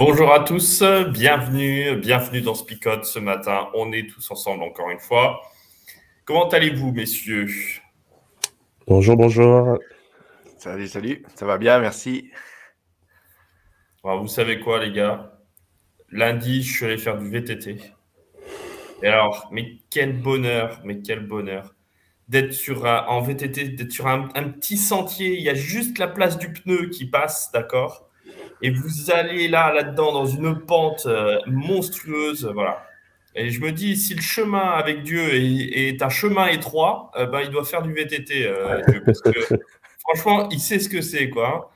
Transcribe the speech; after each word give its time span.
Bonjour 0.00 0.32
à 0.32 0.40
tous, 0.40 0.82
bienvenue, 1.10 1.94
bienvenue 1.96 2.40
dans 2.40 2.54
Spicode 2.54 3.04
ce 3.04 3.18
matin. 3.18 3.68
On 3.74 3.92
est 3.92 4.08
tous 4.08 4.30
ensemble 4.30 4.62
encore 4.62 4.88
une 4.88 4.98
fois. 4.98 5.42
Comment 6.24 6.48
allez-vous, 6.48 6.90
messieurs? 6.90 7.48
Bonjour, 8.86 9.14
bonjour. 9.14 9.78
Salut, 10.56 10.88
salut. 10.88 11.22
Ça 11.34 11.44
va 11.44 11.58
bien, 11.58 11.80
merci. 11.80 12.30
vous 14.02 14.26
savez 14.26 14.58
quoi, 14.60 14.82
les 14.82 14.90
gars? 14.90 15.38
Lundi, 16.08 16.62
je 16.62 16.72
suis 16.72 16.86
allé 16.86 16.96
faire 16.96 17.18
du 17.18 17.28
VTT. 17.28 17.82
Et 19.02 19.06
alors, 19.06 19.50
mais 19.52 19.80
quel 19.90 20.18
bonheur, 20.18 20.80
mais 20.82 21.02
quel 21.02 21.26
bonheur 21.26 21.74
d'être 22.26 22.54
sur 22.54 22.86
un, 22.86 23.04
en 23.06 23.20
VTT, 23.20 23.68
d'être 23.68 23.92
sur 23.92 24.06
un 24.06 24.28
petit 24.28 24.78
sentier. 24.78 25.36
Il 25.36 25.42
y 25.42 25.50
a 25.50 25.54
juste 25.54 25.98
la 25.98 26.08
place 26.08 26.38
du 26.38 26.54
pneu 26.54 26.88
qui 26.88 27.04
passe, 27.04 27.52
d'accord? 27.52 28.09
Et 28.62 28.70
vous 28.70 29.10
allez 29.10 29.48
là, 29.48 29.72
là-dedans, 29.72 30.12
dans 30.12 30.26
une 30.26 30.60
pente 30.60 31.06
euh, 31.06 31.38
monstrueuse, 31.46 32.50
voilà. 32.52 32.86
Et 33.34 33.50
je 33.50 33.60
me 33.60 33.72
dis, 33.72 33.96
si 33.96 34.14
le 34.14 34.20
chemin 34.20 34.58
avec 34.58 35.02
Dieu 35.02 35.34
est, 35.34 36.02
un 36.02 36.08
chemin 36.08 36.48
étroit, 36.48 37.10
euh, 37.16 37.26
ben, 37.26 37.40
il 37.40 37.50
doit 37.50 37.64
faire 37.64 37.82
du 37.82 37.92
VTT, 37.92 38.46
euh, 38.46 38.82
parce 39.04 39.22
que 39.22 39.30
franchement, 40.00 40.48
il 40.50 40.60
sait 40.60 40.78
ce 40.78 40.88
que 40.88 41.00
c'est, 41.00 41.30
quoi. 41.30 41.70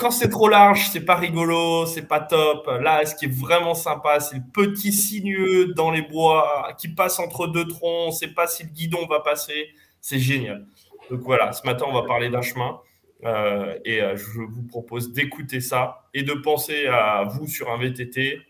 Quand 0.00 0.10
c'est 0.10 0.28
trop 0.28 0.48
large, 0.48 0.88
c'est 0.90 1.04
pas 1.04 1.14
rigolo, 1.14 1.86
c'est 1.86 2.08
pas 2.08 2.18
top. 2.18 2.66
Là, 2.80 3.06
ce 3.06 3.14
qui 3.14 3.26
est 3.26 3.32
vraiment 3.32 3.74
sympa, 3.74 4.18
c'est 4.18 4.34
le 4.34 4.42
petit 4.52 4.92
sinueux 4.92 5.66
dans 5.66 5.92
les 5.92 6.02
bois 6.02 6.74
qui 6.80 6.88
passe 6.88 7.20
entre 7.20 7.46
deux 7.46 7.68
troncs. 7.68 8.08
On 8.08 8.10
sait 8.10 8.34
pas 8.34 8.48
si 8.48 8.64
le 8.64 8.70
guidon 8.70 9.06
va 9.06 9.20
passer. 9.20 9.68
C'est 10.00 10.18
génial. 10.18 10.66
Donc 11.12 11.20
voilà, 11.20 11.52
ce 11.52 11.64
matin, 11.64 11.84
on 11.88 11.92
va 11.92 12.02
parler 12.02 12.28
d'un 12.28 12.42
chemin. 12.42 12.80
Euh, 13.24 13.78
et 13.84 14.00
euh, 14.00 14.16
je 14.16 14.40
vous 14.40 14.62
propose 14.68 15.12
d'écouter 15.12 15.60
ça 15.60 16.08
et 16.14 16.22
de 16.22 16.34
penser 16.34 16.86
à 16.86 17.24
vous 17.24 17.46
sur 17.46 17.70
un 17.70 17.78
VTT. 17.78 18.40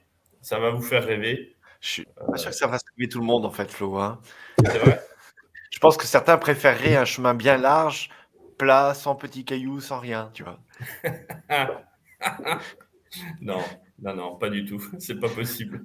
Ça 0.42 0.58
va 0.58 0.70
vous 0.70 0.82
faire 0.82 1.04
rêver. 1.04 1.56
Je 1.80 1.88
suis 1.88 2.04
pas 2.04 2.36
sûr 2.36 2.50
que 2.50 2.56
ça 2.56 2.66
va 2.66 2.78
sauver 2.78 3.08
tout 3.08 3.20
le 3.20 3.24
monde, 3.24 3.44
en 3.44 3.50
fait, 3.50 3.70
Flo. 3.70 3.96
Hein. 3.96 4.20
C'est 4.58 4.78
vrai 4.78 5.00
Je 5.70 5.78
pense 5.78 5.96
que 5.96 6.06
certains 6.06 6.38
préféreraient 6.38 6.96
un 6.96 7.04
chemin 7.04 7.34
bien 7.34 7.56
large, 7.56 8.10
plat, 8.58 8.94
sans 8.94 9.14
petits 9.14 9.44
cailloux, 9.44 9.80
sans 9.80 10.00
rien, 10.00 10.30
tu 10.34 10.42
vois. 10.42 10.58
non, 13.40 13.62
non, 14.00 14.14
non, 14.14 14.36
pas 14.36 14.50
du 14.50 14.64
tout. 14.64 14.82
C'est 14.98 15.18
pas 15.18 15.28
possible. 15.28 15.84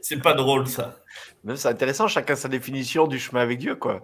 C'est 0.00 0.20
pas 0.20 0.34
drôle, 0.34 0.66
ça. 0.66 0.96
C'est 1.54 1.68
intéressant, 1.68 2.08
chacun 2.08 2.36
sa 2.36 2.48
définition 2.48 3.06
du 3.06 3.18
chemin 3.18 3.42
avec 3.42 3.58
Dieu, 3.58 3.76
quoi. 3.76 4.02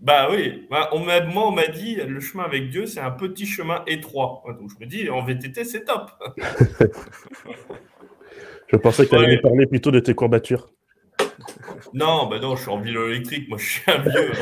Bah 0.00 0.28
oui, 0.30 0.66
bah, 0.70 0.88
on 0.92 1.00
moi 1.00 1.48
on 1.48 1.52
m'a 1.52 1.66
dit 1.66 1.96
le 1.96 2.20
chemin 2.20 2.44
avec 2.44 2.70
Dieu, 2.70 2.86
c'est 2.86 3.00
un 3.00 3.10
petit 3.10 3.44
chemin 3.44 3.84
étroit. 3.86 4.42
Donc 4.58 4.70
je 4.70 4.76
me 4.82 4.86
dis, 4.88 5.10
en 5.10 5.22
VTT, 5.22 5.64
c'est 5.64 5.84
top. 5.84 6.10
je 8.68 8.76
pensais 8.76 9.04
que 9.04 9.10
tu 9.10 9.16
allais 9.16 9.38
parler 9.42 9.66
plutôt 9.66 9.90
de 9.90 10.00
tes 10.00 10.14
courbatures. 10.14 10.70
Non, 11.92 12.28
bah 12.28 12.38
non, 12.38 12.56
je 12.56 12.62
suis 12.62 12.70
en 12.70 12.80
vélo 12.80 13.08
électrique, 13.08 13.46
moi 13.50 13.58
je 13.58 13.64
suis 13.64 13.90
un 13.90 13.98
vieux. 13.98 14.32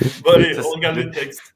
bon 0.22 0.30
allez, 0.30 0.58
on 0.58 0.70
regarde 0.70 0.96
le 0.96 1.10
texte. 1.10 1.54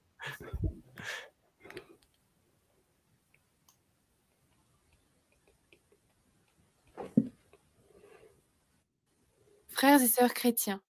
Frères 9.70 10.02
et 10.02 10.08
sœurs 10.08 10.34
chrétiens, 10.34 10.82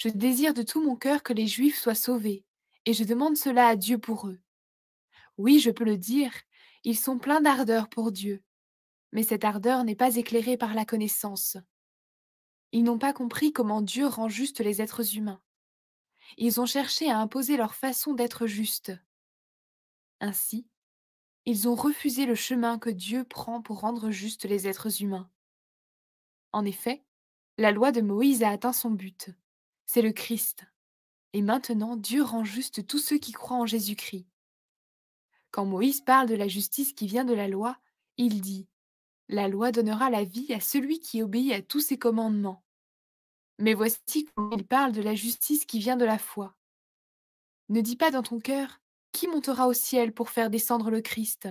je 0.00 0.08
désire 0.08 0.54
de 0.54 0.62
tout 0.62 0.82
mon 0.82 0.96
cœur 0.96 1.22
que 1.22 1.34
les 1.34 1.46
Juifs 1.46 1.78
soient 1.78 1.94
sauvés, 1.94 2.46
et 2.86 2.94
je 2.94 3.04
demande 3.04 3.36
cela 3.36 3.66
à 3.66 3.76
Dieu 3.76 3.98
pour 3.98 4.28
eux. 4.28 4.40
Oui, 5.36 5.60
je 5.60 5.70
peux 5.70 5.84
le 5.84 5.98
dire, 5.98 6.32
ils 6.84 6.96
sont 6.96 7.18
pleins 7.18 7.42
d'ardeur 7.42 7.90
pour 7.90 8.10
Dieu, 8.10 8.42
mais 9.12 9.22
cette 9.22 9.44
ardeur 9.44 9.84
n'est 9.84 9.94
pas 9.94 10.16
éclairée 10.16 10.56
par 10.56 10.72
la 10.72 10.86
connaissance. 10.86 11.58
Ils 12.72 12.82
n'ont 12.82 12.98
pas 12.98 13.12
compris 13.12 13.52
comment 13.52 13.82
Dieu 13.82 14.06
rend 14.06 14.30
juste 14.30 14.60
les 14.60 14.80
êtres 14.80 15.18
humains. 15.18 15.42
Ils 16.38 16.62
ont 16.62 16.66
cherché 16.66 17.10
à 17.10 17.18
imposer 17.18 17.58
leur 17.58 17.74
façon 17.74 18.14
d'être 18.14 18.46
juste. 18.46 18.92
Ainsi, 20.20 20.66
ils 21.44 21.68
ont 21.68 21.74
refusé 21.74 22.24
le 22.24 22.34
chemin 22.34 22.78
que 22.78 22.88
Dieu 22.90 23.24
prend 23.24 23.60
pour 23.60 23.80
rendre 23.80 24.10
juste 24.10 24.46
les 24.46 24.66
êtres 24.66 25.02
humains. 25.02 25.30
En 26.52 26.64
effet, 26.64 27.04
la 27.58 27.70
loi 27.70 27.92
de 27.92 28.00
Moïse 28.00 28.42
a 28.42 28.48
atteint 28.48 28.72
son 28.72 28.92
but 28.92 29.30
c'est 29.90 30.02
le 30.02 30.12
Christ. 30.12 30.64
Et 31.32 31.42
maintenant, 31.42 31.96
Dieu 31.96 32.22
rend 32.22 32.44
juste 32.44 32.86
tous 32.86 33.00
ceux 33.00 33.18
qui 33.18 33.32
croient 33.32 33.56
en 33.56 33.66
Jésus-Christ. 33.66 34.28
Quand 35.50 35.64
Moïse 35.64 36.00
parle 36.00 36.28
de 36.28 36.36
la 36.36 36.46
justice 36.46 36.92
qui 36.92 37.08
vient 37.08 37.24
de 37.24 37.34
la 37.34 37.48
loi, 37.48 37.76
il 38.16 38.40
dit 38.40 38.68
La 39.28 39.48
loi 39.48 39.72
donnera 39.72 40.08
la 40.08 40.22
vie 40.22 40.54
à 40.54 40.60
celui 40.60 41.00
qui 41.00 41.22
obéit 41.22 41.52
à 41.52 41.60
tous 41.60 41.80
ses 41.80 41.98
commandements. 41.98 42.64
Mais 43.58 43.74
voici 43.74 44.28
comment 44.36 44.56
il 44.56 44.64
parle 44.64 44.92
de 44.92 45.02
la 45.02 45.16
justice 45.16 45.66
qui 45.66 45.80
vient 45.80 45.96
de 45.96 46.04
la 46.04 46.18
foi. 46.18 46.54
Ne 47.68 47.80
dis 47.80 47.96
pas 47.96 48.12
dans 48.12 48.22
ton 48.22 48.38
cœur 48.38 48.80
Qui 49.10 49.26
montera 49.26 49.66
au 49.66 49.72
ciel 49.72 50.14
pour 50.14 50.30
faire 50.30 50.50
descendre 50.50 50.90
le 50.90 51.00
Christ? 51.00 51.48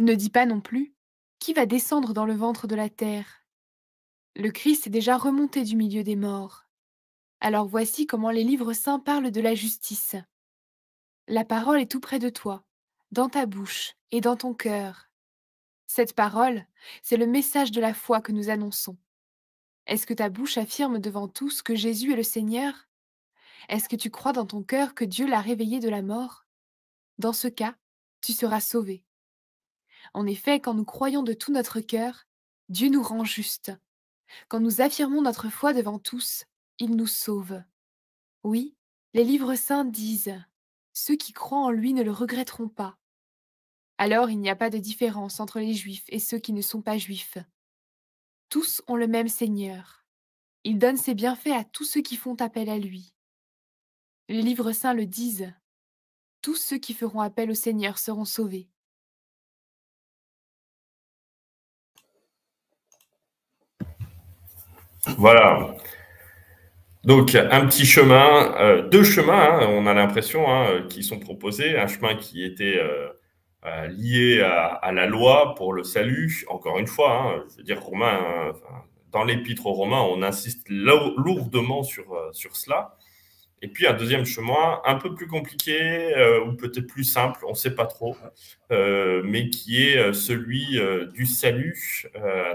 Ne 0.00 0.14
dis 0.14 0.30
pas 0.30 0.44
non 0.44 0.60
plus 0.60 0.92
Qui 1.38 1.52
va 1.52 1.66
descendre 1.66 2.14
dans 2.14 2.26
le 2.26 2.34
ventre 2.34 2.66
de 2.66 2.74
la 2.74 2.88
terre? 2.88 3.46
Le 4.34 4.50
Christ 4.50 4.88
est 4.88 4.90
déjà 4.90 5.16
remonté 5.16 5.62
du 5.62 5.76
milieu 5.76 6.02
des 6.02 6.16
morts. 6.16 6.66
Alors 7.40 7.66
voici 7.66 8.06
comment 8.06 8.30
les 8.30 8.44
livres 8.44 8.74
saints 8.74 8.98
parlent 8.98 9.30
de 9.30 9.40
la 9.40 9.54
justice. 9.54 10.14
La 11.26 11.44
parole 11.44 11.80
est 11.80 11.90
tout 11.90 12.00
près 12.00 12.18
de 12.18 12.28
toi, 12.28 12.64
dans 13.12 13.30
ta 13.30 13.46
bouche 13.46 13.94
et 14.10 14.20
dans 14.20 14.36
ton 14.36 14.52
cœur. 14.52 15.10
Cette 15.86 16.14
parole, 16.14 16.66
c'est 17.02 17.16
le 17.16 17.26
message 17.26 17.72
de 17.72 17.80
la 17.80 17.94
foi 17.94 18.20
que 18.20 18.32
nous 18.32 18.50
annonçons. 18.50 18.98
Est-ce 19.86 20.06
que 20.06 20.14
ta 20.14 20.28
bouche 20.28 20.58
affirme 20.58 20.98
devant 20.98 21.28
tous 21.28 21.62
que 21.62 21.74
Jésus 21.74 22.12
est 22.12 22.16
le 22.16 22.22
Seigneur? 22.22 22.74
Est-ce 23.70 23.88
que 23.88 23.96
tu 23.96 24.10
crois 24.10 24.32
dans 24.32 24.46
ton 24.46 24.62
cœur 24.62 24.94
que 24.94 25.04
Dieu 25.04 25.26
l'a 25.26 25.40
réveillé 25.40 25.80
de 25.80 25.88
la 25.88 26.02
mort? 26.02 26.44
Dans 27.18 27.32
ce 27.32 27.48
cas, 27.48 27.74
tu 28.20 28.32
seras 28.32 28.60
sauvé. 28.60 29.02
En 30.12 30.26
effet, 30.26 30.60
quand 30.60 30.74
nous 30.74 30.84
croyons 30.84 31.22
de 31.22 31.32
tout 31.32 31.52
notre 31.52 31.80
cœur, 31.80 32.26
Dieu 32.68 32.90
nous 32.90 33.02
rend 33.02 33.24
juste. 33.24 33.72
Quand 34.48 34.60
nous 34.60 34.80
affirmons 34.80 35.22
notre 35.22 35.48
foi 35.48 35.72
devant 35.72 35.98
tous, 35.98 36.44
il 36.80 36.96
nous 36.96 37.06
sauve. 37.06 37.62
Oui, 38.42 38.74
les 39.12 39.22
livres 39.22 39.54
saints 39.54 39.84
disent 39.84 40.34
Ceux 40.92 41.14
qui 41.14 41.32
croient 41.32 41.66
en 41.66 41.70
lui 41.70 41.92
ne 41.92 42.02
le 42.02 42.10
regretteront 42.10 42.68
pas. 42.68 42.98
Alors 43.98 44.30
il 44.30 44.40
n'y 44.40 44.48
a 44.48 44.56
pas 44.56 44.70
de 44.70 44.78
différence 44.78 45.40
entre 45.40 45.60
les 45.60 45.74
juifs 45.74 46.06
et 46.08 46.18
ceux 46.18 46.38
qui 46.38 46.54
ne 46.54 46.62
sont 46.62 46.80
pas 46.80 46.96
juifs. 46.96 47.36
Tous 48.48 48.82
ont 48.88 48.96
le 48.96 49.06
même 49.06 49.28
Seigneur. 49.28 50.06
Il 50.64 50.78
donne 50.78 50.96
ses 50.96 51.14
bienfaits 51.14 51.52
à 51.52 51.64
tous 51.64 51.84
ceux 51.84 52.00
qui 52.00 52.16
font 52.16 52.34
appel 52.36 52.70
à 52.70 52.78
lui. 52.78 53.12
Les 54.28 54.42
livres 54.42 54.72
saints 54.72 54.94
le 54.94 55.06
disent. 55.06 55.52
Tous 56.40 56.56
ceux 56.56 56.78
qui 56.78 56.94
feront 56.94 57.20
appel 57.20 57.50
au 57.50 57.54
Seigneur 57.54 57.98
seront 57.98 58.24
sauvés. 58.24 58.70
Voilà. 65.18 65.76
Donc, 67.04 67.34
un 67.34 67.66
petit 67.66 67.86
chemin, 67.86 68.54
euh, 68.58 68.86
deux 68.88 69.04
chemins, 69.04 69.60
hein, 69.62 69.66
on 69.70 69.86
a 69.86 69.94
l'impression, 69.94 70.50
hein, 70.50 70.66
euh, 70.70 70.86
qui 70.86 71.02
sont 71.02 71.18
proposés. 71.18 71.78
Un 71.78 71.86
chemin 71.86 72.14
qui 72.14 72.44
était 72.44 72.78
euh, 72.78 73.86
lié 73.88 74.42
à, 74.42 74.92
la 74.92 75.06
loi 75.06 75.54
pour 75.54 75.72
le 75.72 75.82
salut, 75.82 76.44
encore 76.48 76.78
une 76.78 76.86
fois, 76.86 77.12
hein, 77.12 77.44
je 77.50 77.56
veux 77.56 77.62
dire, 77.62 77.80
Romain, 77.80 78.52
dans 79.12 79.24
l'épître 79.24 79.66
aux 79.66 79.72
Romains, 79.72 80.02
on 80.02 80.22
insiste 80.22 80.66
lourdement 80.68 81.82
sur, 81.82 82.04
sur 82.32 82.56
cela. 82.56 82.96
Et 83.62 83.68
puis 83.68 83.86
un 83.86 83.92
deuxième 83.92 84.24
chemin 84.24 84.80
un 84.86 84.94
peu 84.94 85.14
plus 85.14 85.26
compliqué 85.26 86.14
ou 86.46 86.52
peut-être 86.54 86.86
plus 86.86 87.04
simple, 87.04 87.44
on 87.46 87.50
ne 87.50 87.54
sait 87.54 87.74
pas 87.74 87.86
trop, 87.86 88.16
mais 88.70 89.50
qui 89.50 89.82
est 89.82 90.12
celui 90.14 90.80
du 91.12 91.26
salut, 91.26 92.06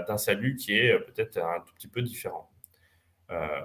d'un 0.08 0.18
salut 0.18 0.56
qui 0.56 0.76
est 0.76 0.98
peut-être 0.98 1.38
un 1.38 1.60
tout 1.60 1.74
petit 1.74 1.88
peu 1.88 2.02
différent. 2.02 2.50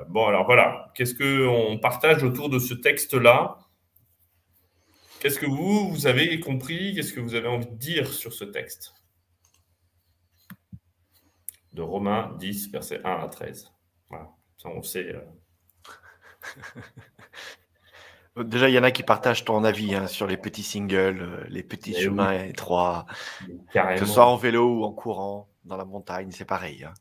Bon, 0.10 0.25
alors 0.28 0.46
voilà, 0.46 0.92
qu'est-ce 0.96 1.13
qu'on 1.16 1.78
partage 1.78 2.24
autour 2.24 2.50
de 2.50 2.60
ce 2.60 2.74
texte-là? 2.74 3.58
Qu'est-ce 5.19 5.40
que 5.40 5.46
vous, 5.46 5.92
vous 5.92 6.08
avez 6.08 6.40
compris? 6.40 6.96
Qu'est-ce 6.96 7.13
que 7.13 7.19
vous 7.19 7.36
avez 7.36 7.48
envie 7.48 7.68
de 7.68 7.75
dire 7.75 8.08
sur 8.08 8.34
ce 8.34 8.44
texte? 8.44 8.96
De 11.74 11.84
Romains 11.84 12.36
10, 12.40 12.72
versets 12.72 13.02
1 13.04 13.10
à 13.10 13.28
13. 13.28 13.72
Voilà, 14.10 14.30
ça 14.58 14.69
on 14.69 14.81
sait. 14.81 15.16
Déjà, 18.36 18.69
il 18.69 18.74
y 18.74 18.80
en 18.80 18.84
a 18.84 18.92
qui 18.92 19.04
partagent 19.04 19.46
ton 19.46 19.64
avis 19.64 19.94
hein, 19.94 20.07
sur 20.07 20.25
les 20.25 20.38
petits 20.38 20.64
singles, 20.64 21.22
euh, 21.22 21.46
les 21.50 21.64
petits 21.64 21.94
eh 21.96 22.02
chemins 22.02 22.44
étroits, 22.44 23.06
que 23.74 24.00
ce 24.00 24.06
soit 24.06 24.25
en 24.25 24.38
vélo 24.38 24.80
ou 24.80 24.84
en 24.86 24.92
courant, 24.94 25.50
dans 25.66 25.78
la 25.78 25.86
montagne, 25.86 26.31
c'est 26.31 26.46
pareil. 26.46 26.86
Hein. 26.86 26.94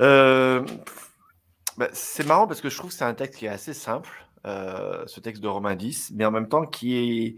Euh, 0.00 0.64
bah, 1.76 1.88
c'est 1.92 2.26
marrant 2.26 2.46
parce 2.46 2.60
que 2.60 2.70
je 2.70 2.76
trouve 2.76 2.90
que 2.90 2.96
c'est 2.96 3.04
un 3.04 3.14
texte 3.14 3.38
qui 3.38 3.46
est 3.46 3.50
assez 3.50 3.74
simple, 3.74 4.10
euh, 4.46 5.04
ce 5.06 5.20
texte 5.20 5.42
de 5.42 5.48
Romain 5.48 5.74
10, 5.74 6.12
mais 6.14 6.24
en 6.24 6.30
même 6.30 6.48
temps 6.48 6.66
qui 6.66 6.96
est. 6.96 7.36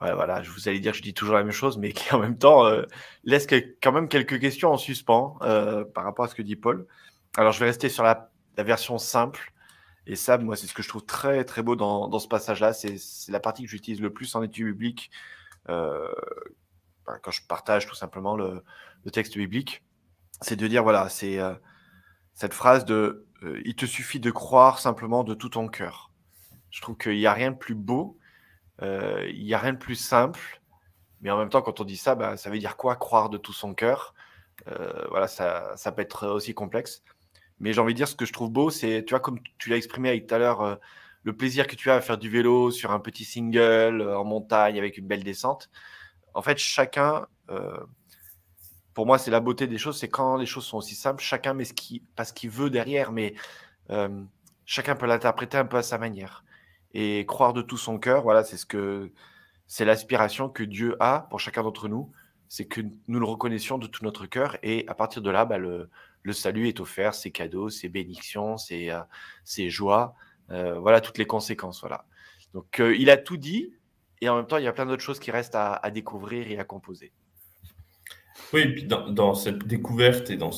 voilà, 0.00 0.42
je 0.42 0.50
vous 0.50 0.68
allais 0.68 0.80
dire 0.80 0.92
que 0.92 0.98
je 0.98 1.02
dis 1.02 1.14
toujours 1.14 1.34
la 1.34 1.42
même 1.42 1.52
chose, 1.52 1.78
mais 1.78 1.92
qui 1.92 2.12
en 2.14 2.18
même 2.18 2.38
temps 2.38 2.64
laisse 3.24 3.46
quand 3.82 3.92
même 3.92 4.08
quelques 4.08 4.40
questions 4.40 4.70
en 4.72 4.78
suspens 4.78 5.36
par 5.94 6.04
rapport 6.04 6.24
à 6.24 6.28
ce 6.28 6.34
que 6.34 6.42
dit 6.42 6.56
Paul. 6.56 6.86
Alors, 7.36 7.52
je 7.52 7.60
vais 7.60 7.66
rester 7.66 7.88
sur 7.88 8.02
la 8.02 8.30
version 8.56 8.98
simple 8.98 9.52
et 10.06 10.16
ça, 10.16 10.38
moi, 10.38 10.56
c'est 10.56 10.66
ce 10.66 10.74
que 10.74 10.82
je 10.82 10.88
trouve 10.88 11.04
très, 11.04 11.44
très 11.44 11.62
beau 11.62 11.76
dans, 11.76 12.18
ce 12.18 12.28
passage-là. 12.28 12.72
C'est 12.72 12.96
la 13.28 13.40
partie 13.40 13.62
que 13.62 13.70
j'utilise 13.70 14.00
le 14.00 14.12
plus 14.12 14.34
en 14.34 14.42
étude 14.42 14.66
biblique 14.66 15.10
euh, 15.68 16.12
ben, 17.06 17.18
quand 17.22 17.30
je 17.30 17.42
partage 17.46 17.86
tout 17.86 17.94
simplement 17.94 18.36
le, 18.36 18.62
texte 19.12 19.36
biblique. 19.36 19.84
C'est 20.40 20.56
de 20.56 20.66
dire, 20.66 20.82
voilà, 20.82 21.08
c'est 21.08 21.38
euh, 21.38 21.54
cette 22.34 22.54
phrase 22.54 22.84
de 22.84 23.26
euh, 23.42 23.60
Il 23.64 23.74
te 23.76 23.86
suffit 23.86 24.20
de 24.20 24.30
croire 24.30 24.78
simplement 24.78 25.24
de 25.24 25.34
tout 25.34 25.50
ton 25.50 25.68
cœur. 25.68 26.10
Je 26.70 26.80
trouve 26.80 26.96
qu'il 26.96 27.16
n'y 27.16 27.26
a 27.26 27.32
rien 27.32 27.50
de 27.50 27.56
plus 27.56 27.74
beau, 27.74 28.18
il 28.82 29.44
n'y 29.44 29.54
a 29.54 29.58
rien 29.58 29.72
de 29.72 29.78
plus 29.78 29.96
simple. 29.96 30.62
Mais 31.20 31.30
en 31.30 31.36
même 31.36 31.50
temps, 31.50 31.62
quand 31.62 31.80
on 31.80 31.84
dit 31.84 31.98
ça, 31.98 32.14
ben, 32.14 32.36
ça 32.36 32.48
veut 32.48 32.58
dire 32.58 32.76
quoi 32.76 32.96
Croire 32.96 33.28
de 33.28 33.38
tout 33.38 33.52
son 33.52 33.74
cœur? 33.74 34.14
voilà, 35.10 35.26
ça, 35.26 35.72
ça 35.76 35.90
peut 35.90 36.02
être 36.02 36.28
aussi 36.28 36.54
complexe. 36.54 37.02
Mais 37.60 37.74
j'ai 37.74 37.80
envie 37.80 37.92
de 37.92 37.98
dire, 37.98 38.08
ce 38.08 38.16
que 38.16 38.24
je 38.24 38.32
trouve 38.32 38.50
beau, 38.50 38.70
c'est, 38.70 39.04
tu 39.04 39.10
vois, 39.10 39.20
comme 39.20 39.38
tu 39.58 39.68
l'as 39.68 39.76
exprimé 39.76 40.24
tout 40.26 40.34
à 40.34 40.38
l'heure, 40.38 40.62
euh, 40.62 40.76
le 41.22 41.36
plaisir 41.36 41.66
que 41.66 41.76
tu 41.76 41.90
as 41.90 41.96
à 41.96 42.00
faire 42.00 42.18
du 42.18 42.30
vélo 42.30 42.70
sur 42.70 42.90
un 42.90 43.00
petit 43.00 43.24
single 43.24 44.00
euh, 44.00 44.18
en 44.18 44.24
montagne 44.24 44.78
avec 44.78 44.96
une 44.96 45.06
belle 45.06 45.22
descente. 45.22 45.70
En 46.34 46.42
fait, 46.42 46.58
chacun, 46.58 47.26
euh, 47.50 47.78
pour 48.94 49.06
moi, 49.06 49.18
c'est 49.18 49.30
la 49.30 49.40
beauté 49.40 49.66
des 49.66 49.78
choses, 49.78 49.98
c'est 49.98 50.08
quand 50.08 50.36
les 50.36 50.46
choses 50.46 50.64
sont 50.64 50.78
aussi 50.78 50.94
simples, 50.94 51.22
chacun 51.22 51.54
met 51.54 51.64
ce 51.64 51.72
qu'il, 51.72 52.02
pas 52.16 52.24
ce 52.24 52.32
qu'il 52.32 52.50
veut 52.50 52.70
derrière, 52.70 53.12
mais 53.12 53.34
chacun 54.64 54.94
peut 54.96 55.06
l'interpréter 55.06 55.58
un 55.58 55.64
peu 55.64 55.78
à 55.78 55.82
sa 55.82 55.98
manière. 55.98 56.44
Et 56.92 57.24
croire 57.26 57.52
de 57.52 57.62
tout 57.62 57.76
son 57.76 57.98
cœur, 57.98 58.22
voilà, 58.22 58.44
c'est 58.44 58.56
ce 58.56 58.66
que 58.66 59.12
c'est 59.66 59.84
l'aspiration 59.84 60.48
que 60.48 60.64
Dieu 60.64 60.96
a 61.00 61.28
pour 61.30 61.40
chacun 61.40 61.62
d'entre 61.62 61.88
nous, 61.88 62.10
c'est 62.48 62.66
que 62.66 62.80
nous 63.06 63.20
le 63.20 63.26
reconnaissions 63.26 63.78
de 63.78 63.86
tout 63.86 64.04
notre 64.04 64.26
cœur, 64.26 64.56
et 64.62 64.84
à 64.88 64.94
partir 64.94 65.22
de 65.22 65.30
là, 65.30 65.44
bah, 65.44 65.58
le, 65.58 65.88
le 66.22 66.32
salut 66.32 66.68
est 66.68 66.80
offert, 66.80 67.14
ses 67.14 67.30
cadeaux, 67.30 67.70
ses 67.70 67.88
bénédictions, 67.88 68.56
ses, 68.56 68.90
euh, 68.90 69.68
joies, 69.68 70.14
euh, 70.50 70.78
voilà 70.78 71.00
toutes 71.00 71.18
les 71.18 71.26
conséquences. 71.26 71.80
Voilà. 71.80 72.04
Donc 72.52 72.80
euh, 72.80 72.96
il 72.96 73.10
a 73.10 73.16
tout 73.16 73.36
dit, 73.36 73.72
et 74.20 74.28
en 74.28 74.36
même 74.36 74.46
temps, 74.46 74.58
il 74.58 74.64
y 74.64 74.68
a 74.68 74.72
plein 74.72 74.86
d'autres 74.86 75.02
choses 75.02 75.20
qui 75.20 75.30
restent 75.30 75.54
à, 75.54 75.90
découvrir 75.90 76.50
et 76.50 76.58
à 76.58 76.64
composer. 76.64 77.12
Oui, 78.52 78.62
et 78.62 78.72
puis 78.72 78.84
dans, 78.84 79.34
cette 79.34 79.66
découverte 79.66 80.30
et 80.30 80.36
dans, 80.36 80.50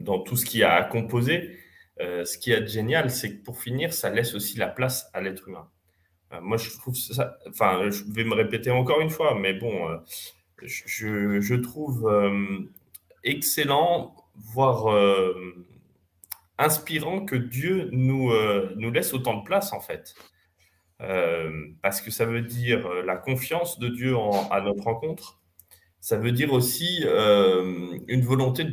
dans 0.00 0.18
tout 0.20 0.36
ce 0.36 0.44
qu'il 0.44 0.60
y 0.60 0.62
a 0.64 0.74
à 0.74 0.84
composer, 0.84 1.58
ce 1.98 2.38
qui 2.38 2.50
est 2.50 2.66
génial, 2.66 3.10
c'est 3.10 3.36
que 3.36 3.44
pour 3.44 3.60
finir, 3.60 3.92
ça 3.92 4.10
laisse 4.10 4.34
aussi 4.34 4.58
la 4.58 4.68
place 4.68 5.08
à 5.14 5.20
l'être 5.20 5.48
humain. 5.48 5.68
moi, 6.40 6.56
je 6.56 6.70
trouve 6.70 6.96
ça, 6.96 7.38
enfin, 7.48 7.88
je 7.90 8.02
vais 8.12 8.24
me 8.24 8.34
répéter 8.34 8.70
encore 8.70 9.00
une 9.00 9.10
fois, 9.10 9.38
mais 9.38 9.54
bon, 9.54 9.88
je, 10.62 11.40
je, 11.40 11.54
trouve 11.54 12.10
excellent 13.24 14.14
voire 14.34 14.86
euh, 14.92 15.34
inspirant 16.58 17.24
que 17.24 17.36
Dieu 17.36 17.88
nous, 17.92 18.30
euh, 18.30 18.74
laisse 18.92 19.12
autant 19.12 19.38
de 19.38 19.44
place, 19.44 19.72
en 19.72 19.80
fait. 19.80 20.14
Euh, 21.00 21.68
parce 21.82 22.00
que 22.00 22.10
ça 22.10 22.24
veut 22.24 22.42
dire 22.42 22.88
la 23.04 23.16
confiance 23.16 23.78
de 23.78 23.88
Dieu 23.88 24.14
à 24.50 24.60
notre 24.60 24.84
rencontre. 24.84 25.40
Ça 26.02 26.18
veut 26.18 26.32
dire 26.32 26.52
aussi 26.52 27.04
une 27.04 28.22
volonté 28.22 28.66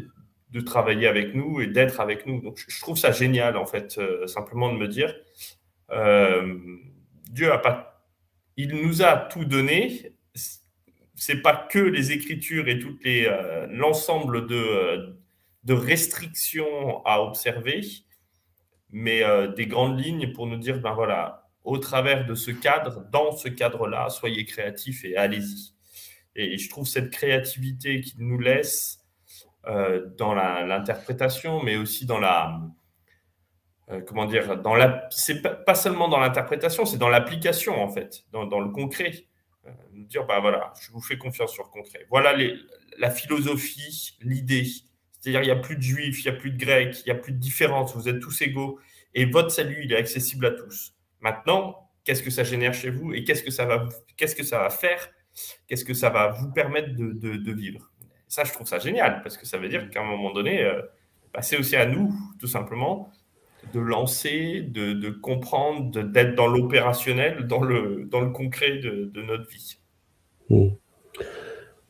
de, 0.50 0.62
travailler 0.62 1.08
avec 1.08 1.36
nous 1.36 1.62
et 1.62 1.68
d'être 1.68 2.00
avec 2.00 2.26
nous. 2.26 2.54
Je, 2.68 2.82
trouve 2.82 2.98
ça 2.98 3.12
génial, 3.12 3.56
en 3.56 3.68
fait, 3.68 4.02
simplement 4.26 4.74
de 4.74 4.78
me 4.80 4.88
dire, 4.88 5.14
Dieu 7.30 7.52
a 7.54 7.60
pas, 7.60 8.04
il 8.58 8.76
nous 8.76 9.04
a 9.04 9.16
tout 9.16 9.46
donné. 9.46 10.16
C'est 11.16 11.42
pas 11.44 11.56
que 11.56 11.80
les 11.80 12.12
Écritures 12.12 12.68
et 12.68 12.80
toutes 12.80 13.06
l'ensemble 13.70 14.48
de 14.48 15.74
restrictions 15.74 17.06
à 17.06 17.22
observer, 17.22 17.82
mais 18.92 19.24
euh, 19.24 19.48
des 19.48 19.68
grandes 19.68 20.00
lignes 20.00 20.34
pour 20.34 20.48
nous 20.48 20.58
dire, 20.58 20.80
ben 20.80 20.96
au 21.64 21.78
travers 21.78 22.26
de 22.26 22.36
ce 22.36 22.52
cadre, 22.52 23.06
dans 23.12 23.32
ce 23.32 23.50
cadre-là, 23.50 24.10
soyez 24.10 24.46
créatifs 24.46 25.06
et 25.06 25.16
allez-y. 25.16 25.74
Et 26.36 26.58
je 26.58 26.70
trouve 26.70 26.88
cette 26.88 27.12
créativité 27.12 28.02
qu'il 28.02 28.26
nous 28.26 28.40
laisse 28.40 29.06
euh, 29.68 30.08
dans 30.18 30.34
l'interprétation, 30.34 31.62
mais 31.64 31.76
aussi 31.76 32.06
dans 32.06 32.20
la, 32.20 32.62
euh, 33.92 34.02
comment 34.02 34.26
dire, 34.26 34.58
dans 34.62 34.76
la, 34.76 35.08
c'est 35.10 35.42
pas, 35.42 35.76
seulement 35.76 36.08
dans 36.08 36.20
l'interprétation, 36.20 36.86
c'est 36.86 36.98
dans 36.98 37.10
l'application 37.10 37.82
en 37.82 37.90
fait, 37.90 38.24
dans, 38.32 38.60
le 38.60 38.70
concret. 38.70 39.26
nous 39.94 40.06
dire, 40.06 40.26
ben 40.26 40.40
voilà, 40.40 40.74
je 40.82 40.92
vous 40.92 41.02
fais 41.02 41.18
confiance 41.18 41.52
sur 41.52 41.64
le 41.64 41.70
concret. 41.70 42.06
Voilà 42.10 42.38
la 42.98 43.12
philosophie, 43.12 44.18
l'idée. 44.22 44.66
C'est-à-dire, 45.20 45.42
il 45.42 45.46
n'y 45.46 45.52
a 45.52 45.58
plus 45.58 45.76
de 45.76 45.82
juifs, 45.82 46.24
il 46.24 46.32
n'y 46.32 46.38
a 46.38 46.40
plus 46.40 46.52
de 46.52 46.58
grecs, 46.58 47.02
il 47.06 47.12
n'y 47.12 47.18
a 47.18 47.22
plus 47.22 47.34
de 47.34 47.40
différence, 47.40 47.96
vous 47.96 48.08
êtes 48.08 48.20
tous 48.20 48.42
égaux. 48.42 48.80
Et 49.14 49.26
votre 49.26 49.52
salut, 49.52 49.82
il 49.84 49.92
est 49.92 49.98
accessible 49.98 50.46
à 50.46 50.52
tous. 50.52 50.94
Maintenant, 51.20 51.90
qu'est-ce 52.04 52.24
que 52.24 52.30
ça 52.30 52.44
génère 52.44 52.74
chez 52.74 52.90
vous 52.90 53.14
et 53.14 53.24
qu'est-ce 53.24 53.44
que 53.44 53.52
qu'est-ce 54.16 54.36
que 54.36 54.44
ça 54.44 54.60
va 54.60 54.70
faire 54.70 55.10
Qu'est-ce 55.68 55.86
que 55.86 55.94
ça 55.94 56.10
va 56.10 56.30
vous 56.30 56.52
permettre 56.52 56.96
de, 56.96 57.52
vivre? 57.52 57.90
Ça, 58.28 58.44
je 58.44 58.54
trouve 58.54 58.68
ça 58.68 58.80
génial 58.80 59.22
parce 59.24 59.38
que 59.38 59.46
ça 59.46 59.58
veut 59.58 59.70
dire 59.70 59.90
qu'à 59.90 60.02
un 60.02 60.06
moment 60.06 60.32
donné, 60.32 60.64
euh, 60.64 60.82
bah, 61.34 61.42
c'est 61.42 61.58
aussi 61.58 61.76
à 61.76 61.86
nous, 61.86 62.14
tout 62.40 62.48
simplement, 62.48 63.10
de 63.74 63.80
lancer, 63.80 64.62
de, 64.62 65.10
comprendre, 65.10 66.04
d'être 66.04 66.36
dans 66.36 66.48
l'opérationnel, 66.48 67.48
dans 67.48 67.62
le, 67.62 68.08
dans 68.10 68.22
le 68.22 68.30
concret 68.30 68.78
de, 68.78 69.22
notre 69.22 69.50
vie. 69.50 69.80
Mmh. 70.50 70.70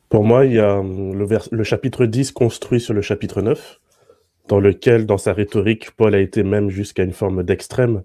Pour 0.09 0.23
moi, 0.23 0.45
il 0.45 0.53
y 0.53 0.59
a 0.59 0.79
hum, 0.79 1.17
le, 1.17 1.27
le, 1.51 1.63
chapitre 1.63 2.05
10 2.05 2.31
construit 2.31 2.81
sur 2.81 2.93
le 2.93 3.01
chapitre 3.01 3.41
9, 3.41 3.79
dans 4.47 4.59
lequel, 4.59 5.05
dans 5.05 5.19
sa 5.19 5.33
rhétorique, 5.33 5.91
Paul 5.91 6.15
a 6.15 6.19
été 6.19 6.43
même 6.43 6.69
jusqu'à 6.69 7.03
une 7.03 7.13
forme 7.13 7.43
d'extrême, 7.43 8.03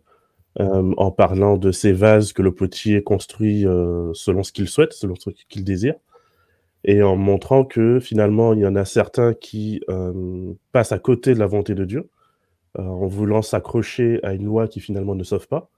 hum, 0.59 0.95
en 0.97 1.11
parlant 1.11 1.57
de 1.57 1.73
ces 1.73 1.93
vases 1.93 2.33
que 2.33 2.43
le 2.43 2.55
potier 2.55 3.03
construit 3.03 3.67
euh, 3.67 4.13
selon 4.15 4.43
ce 4.43 4.53
qu'il 4.53 4.69
souhaite, 4.69 4.93
selon 4.93 5.15
ce 5.17 5.31
qu'il 5.31 5.65
désire, 5.65 5.95
et 6.85 7.03
en 7.03 7.17
montrant 7.17 7.65
que 7.65 8.01
finalement, 8.01 8.53
il 8.55 8.61
y 8.61 8.67
en 8.67 8.77
a 8.77 8.85
certains 8.85 9.35
qui 9.35 9.83
hum, 9.89 10.57
passent 10.73 10.93
à 10.93 10.99
côté 10.99 11.35
de 11.35 11.39
la 11.39 11.47
volonté 11.47 11.75
de 11.75 11.85
Dieu, 11.85 12.11
euh, 12.79 12.83
en 12.83 13.07
voulant 13.07 13.43
s'accrocher 13.43 14.21
à 14.25 14.35
une 14.35 14.45
loi 14.47 14.69
qui 14.69 14.81
finalement 14.81 15.15
ne 15.15 15.25
sauve 15.25 15.49
pas, 15.49 15.71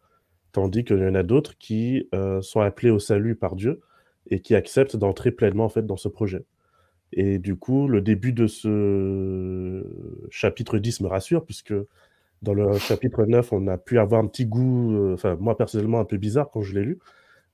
tandis 0.53 0.85
qu'il 0.85 0.99
y 0.99 1.07
en 1.07 1.15
a 1.15 1.23
d'autres 1.23 1.59
qui 1.59 2.09
euh, 2.15 2.41
sont 2.43 2.61
appelés 2.61 2.91
au 2.91 2.99
salut 2.99 3.37
par 3.37 3.57
Dieu, 3.57 3.81
et 4.31 4.41
qui 4.41 4.55
accepte 4.55 4.97
d'entrer 4.97 5.31
pleinement 5.31 5.67
en 5.67 5.69
fait 5.69 5.87
dans 5.87 5.97
ce 5.97 6.09
projet. 6.09 6.45
Et 7.13 7.39
du 7.39 7.57
coup, 7.57 7.89
le 7.89 8.01
début 8.01 8.33
de 8.33 8.47
ce 8.47 9.85
chapitre 10.31 10.79
10 10.79 11.03
me 11.03 11.09
rassure, 11.09 11.45
puisque 11.45 11.75
dans 12.43 12.55
le 12.55 12.79
chapitre 12.79 13.25
9, 13.25 13.53
on 13.53 13.67
a 13.67 13.79
pu 13.79 13.99
avoir 13.99 14.21
un 14.21 14.27
petit 14.27 14.47
goût, 14.47 14.95
euh, 14.95 15.15
enfin 15.15 15.37
moi 15.37 15.57
personnellement 15.57 16.01
un 16.01 16.05
peu 16.05 16.17
bizarre 16.17 16.51
quand 16.51 16.63
je 16.63 16.75
l'ai 16.75 16.85
lu, 16.85 16.99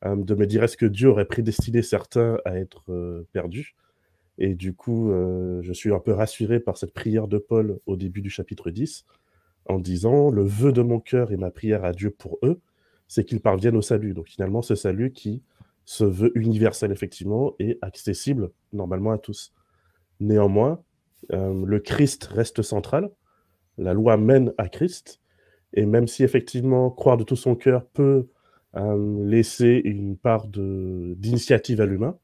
euh, 0.04 0.16
de 0.16 0.34
me 0.34 0.46
dire 0.46 0.62
est-ce 0.64 0.76
que 0.76 0.86
Dieu 0.86 1.08
aurait 1.08 1.24
prédestiné 1.24 1.82
certains 1.82 2.38
à 2.44 2.58
être 2.58 2.90
euh, 2.90 3.26
perdus? 3.32 3.76
Et 4.38 4.54
du 4.54 4.74
coup, 4.74 5.12
je 5.60 5.72
suis 5.74 5.92
un 5.92 6.00
peu 6.00 6.12
rassuré 6.12 6.58
par 6.58 6.78
cette 6.78 6.94
prière 6.94 7.28
de 7.28 7.36
Paul 7.36 7.78
au 7.84 7.96
début 7.96 8.22
du 8.22 8.30
chapitre 8.30 8.70
10, 8.70 9.04
en 9.66 9.78
disant 9.78 10.30
le 10.30 10.42
vœu 10.42 10.72
de 10.72 10.80
mon 10.80 11.00
cœur 11.00 11.32
et 11.32 11.36
ma 11.36 11.50
prière 11.50 11.84
à 11.84 11.92
Dieu 11.92 12.10
pour 12.10 12.38
eux, 12.42 12.58
c'est 13.08 13.24
qu'ils 13.24 13.40
parviennent 13.40 13.76
au 13.76 13.82
salut. 13.82 14.14
Donc 14.14 14.28
finalement, 14.28 14.62
ce 14.62 14.74
salut 14.74 15.12
qui 15.12 15.42
se 15.84 16.04
veut 16.04 16.32
universel, 16.36 16.92
effectivement, 16.92 17.54
et 17.58 17.78
accessible 17.82 18.50
normalement 18.72 19.12
à 19.12 19.18
tous. 19.18 19.52
Néanmoins, 20.18 20.82
le 21.28 21.78
Christ 21.78 22.24
reste 22.24 22.62
central, 22.62 23.10
la 23.78 23.94
loi 23.94 24.16
mène 24.16 24.52
à 24.58 24.68
Christ, 24.68 25.20
Et 25.74 25.86
même 25.86 26.06
si 26.06 26.22
effectivement 26.22 26.90
croire 26.90 27.16
de 27.16 27.24
tout 27.24 27.36
son 27.36 27.54
cœur 27.54 27.86
peut 27.86 28.28
euh, 28.76 29.24
laisser 29.26 29.80
une 29.84 30.16
part 30.16 30.46
d'initiative 30.48 31.80
à 31.80 31.86
l'humain, 31.86 32.18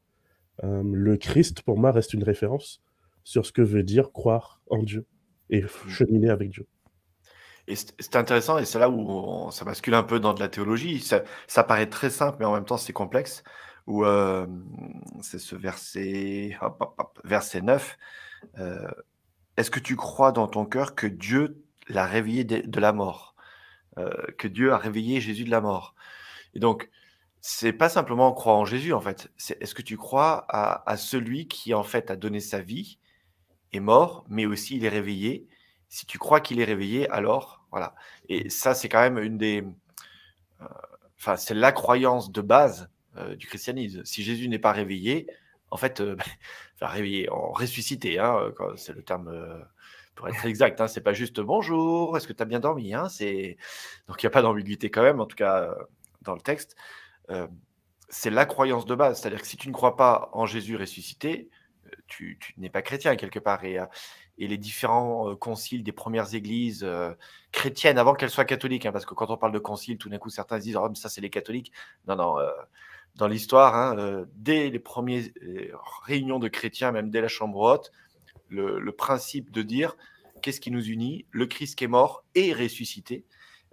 euh, 0.63 0.83
le 0.85 1.17
Christ, 1.17 1.61
pour 1.61 1.77
moi, 1.77 1.91
reste 1.91 2.13
une 2.13 2.23
référence 2.23 2.81
sur 3.23 3.45
ce 3.45 3.51
que 3.51 3.61
veut 3.61 3.83
dire 3.83 4.11
croire 4.11 4.61
en 4.69 4.83
Dieu 4.83 5.05
et 5.49 5.61
mmh. 5.61 5.89
cheminer 5.89 6.29
avec 6.29 6.49
Dieu. 6.49 6.67
Et 7.67 7.75
c'est 7.75 8.15
intéressant, 8.15 8.57
et 8.57 8.65
c'est 8.65 8.79
là 8.79 8.89
où 8.89 9.51
ça 9.51 9.63
bascule 9.63 9.93
un 9.93 10.01
peu 10.03 10.19
dans 10.19 10.33
de 10.33 10.39
la 10.39 10.49
théologie. 10.49 10.99
Ça, 10.99 11.63
paraît 11.63 11.87
très 11.87 12.09
simple, 12.09 12.37
mais 12.39 12.45
en 12.45 12.53
même 12.53 12.65
temps, 12.65 12.77
c'est 12.77 12.93
complexe. 12.93 13.43
Où 13.85 14.05
euh, 14.05 14.47
c'est 15.21 15.39
ce 15.39 15.55
verset, 15.55 16.57
verset 17.23 17.61
9. 17.61 17.97
Est-ce 19.59 19.71
que 19.71 19.79
tu 19.79 19.95
crois 19.97 20.31
dans 20.31 20.47
ton 20.47 20.65
cœur 20.65 20.95
que 20.95 21.05
Dieu 21.05 21.61
l'a 21.89 22.05
réveillé 22.05 22.45
de, 22.45 22.79
la 22.79 22.93
mort? 22.93 23.35
Que 24.37 24.47
Dieu 24.47 24.71
a 24.71 24.77
réveillé 24.77 25.19
Jésus 25.19 25.43
de 25.43 25.51
la 25.51 25.59
mort? 25.59 25.95
Et 26.53 26.59
donc, 26.59 26.89
c'est 27.41 27.73
pas 27.73 27.89
simplement 27.89 28.31
croire 28.33 28.57
en 28.57 28.65
Jésus, 28.65 28.93
en 28.93 29.01
fait. 29.01 29.31
Est-ce 29.59 29.73
que 29.73 29.81
tu 29.81 29.97
crois 29.97 30.45
à, 30.49 30.97
celui 30.97 31.47
qui, 31.47 31.73
en 31.73 31.83
fait, 31.83 32.11
a 32.11 32.15
donné 32.15 32.39
sa 32.39 32.61
vie, 32.61 32.99
est 33.71 33.79
mort, 33.79 34.25
mais 34.29 34.45
aussi 34.45 34.77
il 34.77 34.85
est 34.85 34.89
réveillé? 34.89 35.47
Si 35.89 36.05
tu 36.05 36.17
crois 36.19 36.41
qu'il 36.41 36.59
est 36.59 36.65
réveillé, 36.65 37.09
alors, 37.09 37.65
voilà. 37.71 37.95
Et 38.27 38.49
ça, 38.49 38.73
c'est 38.75 38.89
quand 38.89 39.01
même 39.01 39.17
une 39.17 39.37
des. 39.37 39.63
Euh, 40.61 40.65
enfin, 41.17 41.35
c'est 41.35 41.53
la 41.53 41.71
croyance 41.71 42.31
de 42.31 42.41
base 42.41 42.89
euh, 43.17 43.35
du 43.35 43.47
christianisme. 43.47 44.05
Si 44.05 44.23
Jésus 44.23 44.49
n'est 44.49 44.59
pas 44.59 44.71
réveillé, 44.71 45.27
en 45.71 45.77
fait, 45.77 46.01
euh, 46.01 46.15
enfin, 46.81 46.91
réveillé, 46.91 47.29
en 47.29 47.51
ressuscité, 47.51 48.19
hein, 48.19 48.51
c'est 48.75 48.93
le 48.93 49.03
terme 49.03 49.65
pour 50.15 50.27
être 50.27 50.45
exact. 50.45 50.81
Hein, 50.81 50.87
c'est 50.87 51.01
pas 51.01 51.13
juste 51.13 51.39
bonjour, 51.39 52.17
est-ce 52.17 52.27
que 52.27 52.33
tu 52.33 52.43
as 52.43 52.45
bien 52.45 52.59
dormi 52.59 52.93
hein? 52.93 53.07
Donc 54.07 54.21
il 54.21 54.25
n'y 54.25 54.27
a 54.27 54.31
pas 54.31 54.41
d'ambiguïté 54.41 54.89
quand 54.89 55.03
même, 55.03 55.19
en 55.19 55.25
tout 55.25 55.35
cas 55.35 55.73
dans 56.21 56.35
le 56.35 56.41
texte, 56.41 56.75
euh, 57.29 57.47
c'est 58.09 58.29
la 58.29 58.45
croyance 58.45 58.85
de 58.85 58.95
base. 58.95 59.21
C'est-à-dire 59.21 59.41
que 59.41 59.47
si 59.47 59.57
tu 59.57 59.67
ne 59.67 59.73
crois 59.73 59.95
pas 59.95 60.29
en 60.33 60.45
Jésus 60.45 60.75
ressuscité, 60.75 61.49
euh, 61.85 61.89
tu, 62.07 62.39
n'es 62.57 62.69
pas 62.69 62.81
chrétien 62.81 63.15
quelque 63.15 63.39
part. 63.39 63.63
Et, 63.63 63.79
euh, 63.79 63.85
les 64.37 64.57
différents 64.57 65.35
conciles 65.35 65.83
des 65.83 65.91
premières 65.91 66.33
églises 66.33 66.87
chrétiennes, 67.51 67.97
avant 67.97 68.13
qu'elles 68.13 68.29
soient 68.29 68.45
catholiques, 68.45 68.85
hein, 68.85 68.93
parce 68.93 69.05
que 69.05 69.13
quand 69.13 69.29
on 69.31 69.35
parle 69.35 69.51
de 69.51 69.59
concile, 69.59 69.97
tout 69.97 70.07
d'un 70.07 70.17
coup, 70.17 70.29
certains 70.29 70.59
disent 70.59 70.77
oh, 70.77 70.89
ça, 70.95 71.09
c'est 71.09 71.19
les 71.19 71.29
catholiques. 71.29 71.73
Non, 72.07 72.15
non. 72.15 72.37
Dans 73.19 73.27
l'histoire, 73.27 73.75
hein, 73.75 74.25
dès 74.33 74.69
les 74.69 74.79
premières 74.79 75.23
réunions 76.03 76.39
de 76.39 76.47
chrétiens, 76.47 76.91
même 76.91 77.11
dès 77.11 77.21
la 77.21 77.27
chambre 77.27 77.59
haute, 77.59 77.91
le, 78.47 78.79
le 78.79 78.91
principe 78.91 79.51
de 79.51 79.61
dire 79.61 79.95
qu'est-ce 80.41 80.59
qui 80.59 80.71
nous 80.71 80.85
unit 80.85 81.25
Le 81.31 81.45
Christ 81.45 81.77
qui 81.77 81.83
est 81.83 81.87
mort 81.87 82.23
et 82.33 82.53
ressuscité. 82.53 83.25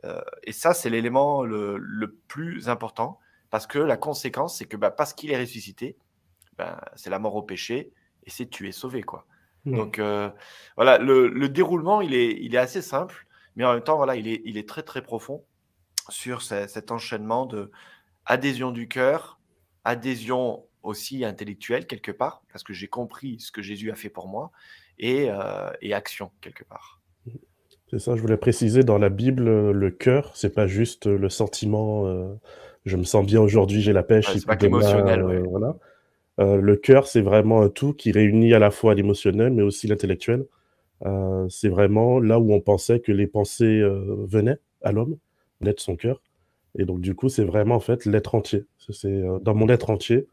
Euh, 0.05 0.21
et 0.45 0.53
ça, 0.53 0.75
c'est 0.75 0.91
l'élément 0.91 1.43
le, 1.43 2.19
plus 2.29 2.69
important 2.69 3.19
parce 3.51 3.67
que 3.67 3.79
la 3.79 3.97
conséquence, 3.97 4.59
c'est 4.59 4.67
que 4.67 4.77
bah, 4.77 4.91
parce 4.91 5.15
qu'il 5.15 5.31
est 5.31 5.39
ressuscité, 5.39 5.97
bah, 6.59 6.81
c'est 6.97 7.11
la 7.11 7.19
mort 7.19 7.37
au 7.37 7.43
péché 7.43 7.93
et 8.25 8.31
c'est 8.31 8.47
tu 8.47 8.69
es 8.69 8.73
sauvé. 8.73 9.03
Quoi. 9.03 9.27
Donc 9.65 9.99
euh, 9.99 10.31
voilà, 10.77 10.99
le, 10.99 11.49
déroulement, 11.49 12.01
il 12.01 12.15
est, 12.15 12.37
il 12.41 12.55
est 12.55 12.59
assez 12.59 12.83
simple, 12.83 13.27
mais 13.57 13.65
en 13.65 13.73
même 13.73 13.83
temps, 13.83 13.97
voilà, 13.97 14.17
il 14.17 14.29
est, 14.29 14.43
il 14.45 14.59
est 14.59 14.69
très 14.69 14.83
très 14.83 15.03
profond 15.03 15.45
sur 16.09 16.43
cet 16.43 16.93
enchaînement 16.93 17.47
de 17.47 17.73
adhésion 18.27 18.71
du 18.71 18.87
cœur, 18.87 19.36
adhésion 19.87 20.65
aussi 20.83 21.25
intellectuelle 21.25 21.87
quelque 21.87 22.13
part, 22.13 22.43
parce 22.53 22.63
que 22.63 22.73
j'ai 22.73 22.89
compris 22.89 23.41
ce 23.41 23.51
que 23.51 23.63
Jésus 23.63 23.91
a 23.91 23.95
fait 23.95 24.11
pour 24.11 24.29
moi, 24.29 24.53
et, 24.99 25.31
euh, 25.31 25.71
et 25.81 25.95
action 25.95 26.31
quelque 26.41 26.65
part. 26.65 27.01
C'est 27.91 28.01
ça, 28.01 28.17
je 28.17 28.21
voulais 28.21 28.37
préciser, 28.37 28.83
dans 28.83 28.99
la 28.99 29.09
Bible, 29.09 29.47
euh, 29.49 29.73
le 29.73 29.91
cœur, 29.91 30.33
c'est 30.35 30.53
pas 30.53 30.67
juste 30.67 31.07
euh, 31.07 31.17
le 31.17 31.29
sentiment, 31.29 32.07
euh, 32.07 32.35
je 32.85 32.97
me 32.97 33.05
sens 33.05 33.25
bien 33.25 33.41
aujourd'hui, 33.41 33.81
j'ai 33.81 33.93
la 33.93 34.03
pêche, 34.03 34.29
c'est 34.33 34.45
pas 34.45 34.57
émotionnel, 34.61 35.23
voilà. 35.49 35.77
le 36.39 36.77
cœur, 36.77 37.07
c'est 37.07 37.21
vraiment 37.21 37.63
un 37.63 37.69
tout 37.69 37.93
qui 37.93 38.11
réunit 38.11 38.55
à 38.55 38.59
la 38.59 38.73
fois 38.73 38.95
l'émotionnel, 38.95 39.53
mais 39.53 39.63
aussi 39.63 39.87
l'intellectuel. 39.87 40.47
c'est 41.49 41.69
vraiment 41.69 42.21
là 42.21 42.39
où 42.39 42.53
on 42.53 42.61
pensait 42.61 43.01
que 43.01 43.13
les 43.13 43.27
pensées 43.27 43.83
venaient 44.29 44.59
à 44.83 44.93
l'homme, 44.93 45.17
naître 45.61 45.83
son 45.83 45.97
cœur. 45.97 46.23
Et 46.79 46.85
donc, 46.85 47.01
du 47.01 47.15
coup, 47.15 47.29
c'est 47.29 47.45
vraiment 47.45 47.77
en 47.77 47.81
fait 47.81 48.05
l'être 48.05 48.35
entier. 48.35 48.65
C'est 48.91 49.23
dans 49.43 49.55
mon 49.55 49.69
être 49.69 49.91
entier, 49.91 50.27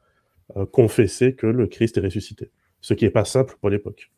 confesser 0.72 1.36
que 1.36 1.48
le 1.48 1.68
Christ 1.68 1.98
est 1.98 2.02
ressuscité. 2.02 2.52
Ce 2.82 2.94
qui 2.94 3.06
n'est 3.06 3.12
pas 3.12 3.26
simple 3.26 3.56
pour 3.62 3.70
l'époque. 3.70 4.12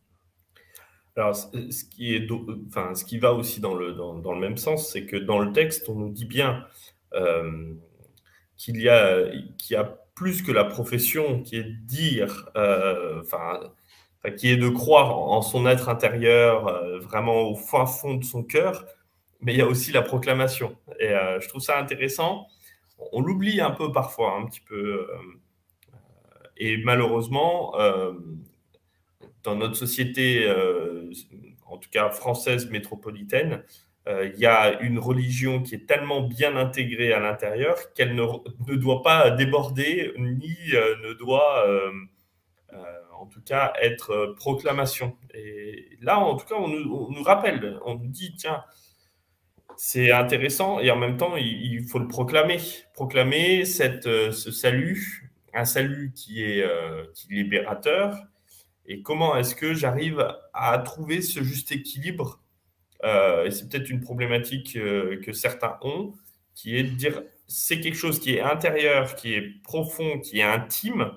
Alors, 1.18 1.36
ce 1.36 1.86
qui, 1.86 2.14
est, 2.14 2.28
enfin, 2.68 2.94
ce 2.94 3.06
qui 3.06 3.20
va 3.20 3.34
aussi 3.34 3.62
dans 3.62 3.74
le, 3.74 3.94
dans, 3.94 4.16
dans 4.16 4.34
le 4.34 4.40
même 4.40 4.58
sens, 4.58 4.92
c'est 4.92 5.06
que 5.06 5.16
dans 5.16 5.40
le 5.40 5.54
texte, 5.54 5.88
on 5.88 5.96
nous 5.96 6.10
dit 6.10 6.26
bien 6.26 6.66
euh, 7.14 7.74
qu'il 8.58 8.82
y, 8.82 8.90
a, 8.90 9.30
qu'il 9.58 9.76
y 9.76 9.76
a 9.76 9.98
plus 10.16 10.42
que 10.42 10.52
la 10.52 10.66
profession 10.66 11.42
qui 11.42 11.58
est 11.58 11.64
de 11.64 11.86
dire, 11.86 12.50
euh, 12.58 13.22
enfin, 13.22 13.60
qui 14.38 14.50
est 14.50 14.58
de 14.58 14.68
croire 14.68 15.18
en, 15.18 15.42
son 15.42 15.66
être 15.68 15.88
intérieur, 15.88 16.68
euh, 16.68 17.00
vraiment 17.00 17.44
au 17.44 17.56
fin 17.56 17.86
fond 17.86 18.16
de 18.16 18.24
son 18.24 18.44
cœur, 18.44 18.86
mais 19.42 19.54
il 19.54 19.58
y 19.58 19.62
a 19.62 19.68
aussi 19.68 19.92
la 19.92 20.02
proclamation. 20.02 20.78
Et 21.00 21.10
je 21.10 21.48
trouve 21.48 21.62
ça 21.62 21.80
intéressant. 21.80 22.48
On 23.12 23.22
l'oublie 23.22 23.62
un 23.62 23.72
peu 23.72 23.92
parfois, 23.92 24.38
un 24.38 24.46
petit 24.46 24.62
peu. 24.62 25.08
et 26.58 26.78
malheureusement, 26.78 27.74
dans 29.46 29.56
notre 29.56 29.76
société, 29.76 30.46
euh, 30.48 31.10
en 31.66 31.78
tout 31.78 31.90
cas 31.90 32.10
française 32.10 32.70
métropolitaine, 32.70 33.64
euh, 34.08 34.30
il 34.34 34.40
y 34.40 34.46
a 34.46 34.82
une 34.82 35.00
religion 35.00 35.62
qui 35.62 35.76
est 35.76 35.88
tellement 35.88 36.22
bien 36.22 36.56
intégrée 36.58 37.14
à 37.14 37.20
l'intérieur 37.20 37.94
qu'elle 37.94 38.14
ne, 38.16 38.24
ne, 38.68 38.76
doit 38.76 39.02
pas 39.02 39.32
déborder 39.32 40.14
ni 40.18 40.56
euh, 40.74 40.96
ne 41.04 41.14
doit, 41.14 41.66
en 43.18 43.28
tout 43.28 43.42
cas, 43.42 43.74
être 43.82 44.36
proclamation. 44.38 45.18
Et 45.34 45.98
là, 46.02 46.20
en 46.20 46.36
tout 46.36 46.46
cas, 46.46 46.56
on 46.56 46.68
nous, 46.68 47.24
rappelle, 47.24 47.80
on 47.86 47.96
nous 47.96 48.08
dit, 48.08 48.36
tiens, 48.38 48.64
c'est 49.78 50.12
intéressant 50.12 50.80
et 50.80 50.92
en 50.92 50.96
même 50.96 51.18
temps, 51.18 51.36
il, 51.36 51.84
faut 51.88 52.00
le 52.00 52.08
proclamer. 52.08 52.60
Proclamer 52.94 53.66
cette, 53.66 54.04
ce 54.04 54.52
salut, 54.52 55.32
un 55.54 55.66
salut 55.66 56.12
qui 56.16 56.44
est, 56.44 56.66
qui 57.14 57.28
est 57.32 57.36
libérateur, 57.36 58.16
et 58.88 59.02
comment 59.02 59.36
est-ce 59.36 59.56
que 59.56 59.74
j'arrive 59.74 60.26
à 60.54 60.78
trouver 60.80 61.22
ce 61.22 61.44
juste 61.44 61.72
équilibre 61.72 62.42
euh, 63.04 63.46
Et 63.46 63.52
c'est 63.52 63.68
peut-être 63.68 63.90
une 63.90 64.00
problématique 64.02 64.76
euh, 64.76 65.20
que 65.22 65.34
certains 65.34 65.78
ont, 65.82 66.14
qui 66.54 66.78
est 66.78 66.84
de 66.84 66.96
dire 66.96 67.24
c'est 67.48 67.80
quelque 67.80 67.98
chose 67.98 68.20
qui 68.20 68.36
est 68.36 68.42
intérieur, 68.42 69.16
qui 69.16 69.34
est 69.34 69.62
profond, 69.64 70.20
qui 70.20 70.40
est 70.40 70.44
intime. 70.44 71.12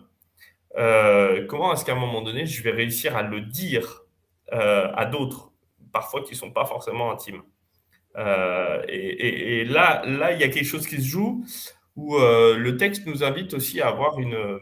Euh, 0.76 1.46
comment 1.46 1.72
est-ce 1.72 1.84
qu'à 1.84 1.92
un 1.92 1.98
moment 2.00 2.22
donné, 2.22 2.46
je 2.46 2.62
vais 2.62 2.70
réussir 2.70 3.16
à 3.16 3.22
le 3.22 3.40
dire 3.40 4.04
à 4.50 5.04
d'autres, 5.04 5.52
parfois 5.92 6.22
qui 6.22 6.32
ne 6.32 6.36
sont 6.36 6.50
pas 6.50 6.64
forcément 6.64 7.12
intimes? 7.12 7.42
Et, 8.16 9.60
et, 9.60 9.64
là, 9.64 10.02
là, 10.06 10.32
il 10.32 10.40
y 10.40 10.44
a 10.44 10.48
quelque 10.48 10.64
chose 10.64 10.86
qui 10.86 10.96
se 10.96 11.06
joue 11.06 11.44
où 11.96 12.16
le 12.18 12.76
texte 12.76 13.06
nous 13.06 13.22
invite 13.22 13.54
aussi 13.54 13.80
à 13.80 13.88
avoir 13.88 14.18
une, 14.18 14.58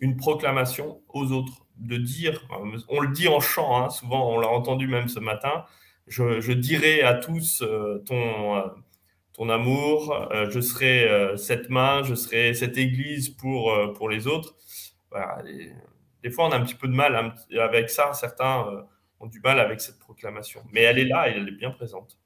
une 0.00 0.16
proclamation 0.16 1.02
aux 1.08 1.32
autres 1.32 1.66
de 1.76 1.96
dire, 1.96 2.46
on 2.88 3.00
le 3.00 3.08
dit 3.08 3.28
en 3.28 3.40
chant, 3.40 3.84
hein, 3.84 3.90
souvent 3.90 4.32
on 4.32 4.38
l'a 4.38 4.48
entendu 4.48 4.88
même 4.88 5.08
ce 5.08 5.20
matin, 5.20 5.64
je, 6.06 6.52
dirai 6.52 7.02
à 7.02 7.14
tous 7.14 7.62
euh, 7.62 8.02
ton, 8.06 8.56
euh, 8.56 8.66
ton 9.34 9.48
amour, 9.48 10.28
euh, 10.32 10.50
je 10.50 10.60
serai 10.60 11.36
cette 11.36 11.68
main, 11.68 12.02
je 12.02 12.14
serai 12.14 12.54
cette 12.54 12.78
église 12.78 13.28
pour, 13.28 13.72
pour 13.94 14.08
les 14.08 14.26
autres. 14.26 14.56
des 16.22 16.30
fois 16.30 16.46
on 16.46 16.50
a 16.50 16.56
un 16.56 16.64
petit 16.64 16.74
peu 16.74 16.88
de 16.88 16.94
mal 16.94 17.34
avec 17.58 17.90
ça, 17.90 18.12
certains 18.12 18.66
ont 19.20 19.26
du 19.26 19.40
mal 19.40 19.60
avec 19.60 19.80
cette 19.80 19.98
proclamation, 19.98 20.62
mais 20.72 20.82
elle 20.82 20.98
est 20.98 21.04
là 21.04 21.28
et 21.28 21.32
elle 21.32 21.48
est 21.48 21.58
bien 21.58 21.70
présente. 21.70 22.18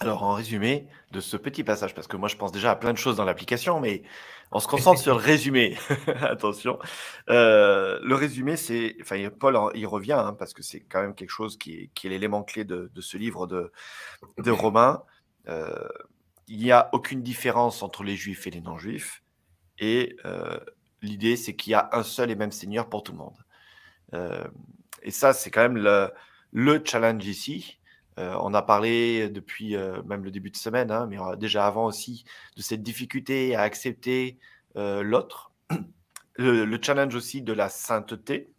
Alors, 0.00 0.22
en 0.22 0.34
résumé 0.34 0.86
de 1.10 1.20
ce 1.20 1.36
petit 1.36 1.64
passage, 1.64 1.94
parce 1.94 2.06
que 2.06 2.16
moi 2.16 2.28
je 2.28 2.36
pense 2.36 2.52
déjà 2.52 2.70
à 2.70 2.76
plein 2.76 2.92
de 2.92 2.98
choses 2.98 3.16
dans 3.16 3.24
l'application, 3.24 3.80
mais 3.80 4.02
on 4.52 4.60
se 4.60 4.68
concentre 4.68 5.00
sur 5.00 5.16
le 5.16 5.20
résumé. 5.20 5.76
Attention. 6.20 6.78
Euh, 7.28 7.98
le 8.02 8.14
résumé, 8.14 8.56
c'est. 8.56 8.96
Enfin, 9.00 9.28
Paul 9.30 9.58
il 9.74 9.86
revient, 9.86 10.12
hein, 10.12 10.34
parce 10.38 10.54
que 10.54 10.62
c'est 10.62 10.80
quand 10.80 11.00
même 11.00 11.14
quelque 11.14 11.30
chose 11.30 11.58
qui 11.58 11.90
est, 12.04 12.08
l'élément 12.08 12.42
clé 12.42 12.64
de, 12.64 12.90
ce 13.00 13.16
livre 13.16 13.46
de, 13.46 13.72
de 14.38 14.50
Romains. 14.50 15.02
Euh, 15.48 15.88
il 16.46 16.58
n'y 16.58 16.72
a 16.72 16.88
aucune 16.92 17.22
différence 17.22 17.82
entre 17.82 18.04
les 18.04 18.16
juifs 18.16 18.46
et 18.46 18.50
les 18.50 18.60
non-juifs. 18.60 19.22
Et 19.78 20.16
euh, 20.24 20.58
l'idée, 21.02 21.36
c'est 21.36 21.54
qu'il 21.54 21.72
y 21.72 21.74
a 21.74 21.90
un 21.92 22.02
seul 22.02 22.30
et 22.30 22.36
même 22.36 22.52
Seigneur 22.52 22.88
pour 22.88 23.02
tout 23.02 23.12
le 23.12 23.18
monde. 23.18 23.36
Et 25.02 25.10
ça, 25.10 25.32
c'est 25.32 25.50
quand 25.50 25.62
même 25.62 25.78
le, 25.78 26.10
le 26.52 26.82
challenge 26.84 27.26
ici 27.26 27.78
euh, 28.18 28.36
on 28.40 28.52
a 28.52 28.62
parlé 28.62 29.28
depuis 29.28 29.76
euh, 29.76 30.02
même 30.02 30.24
le 30.24 30.30
début 30.30 30.50
de 30.50 30.56
semaine, 30.56 30.90
hein, 30.90 31.06
mais 31.08 31.20
euh, 31.20 31.36
déjà 31.36 31.66
avant 31.66 31.86
aussi, 31.86 32.24
de 32.56 32.62
cette 32.62 32.82
difficulté 32.82 33.54
à 33.54 33.62
accepter 33.62 34.38
l'autre. 34.74 35.52
Le, 36.40 36.78
challenge 36.80 37.16
aussi 37.16 37.42
de 37.42 37.52
la 37.52 37.68
sainteté. 37.68 38.52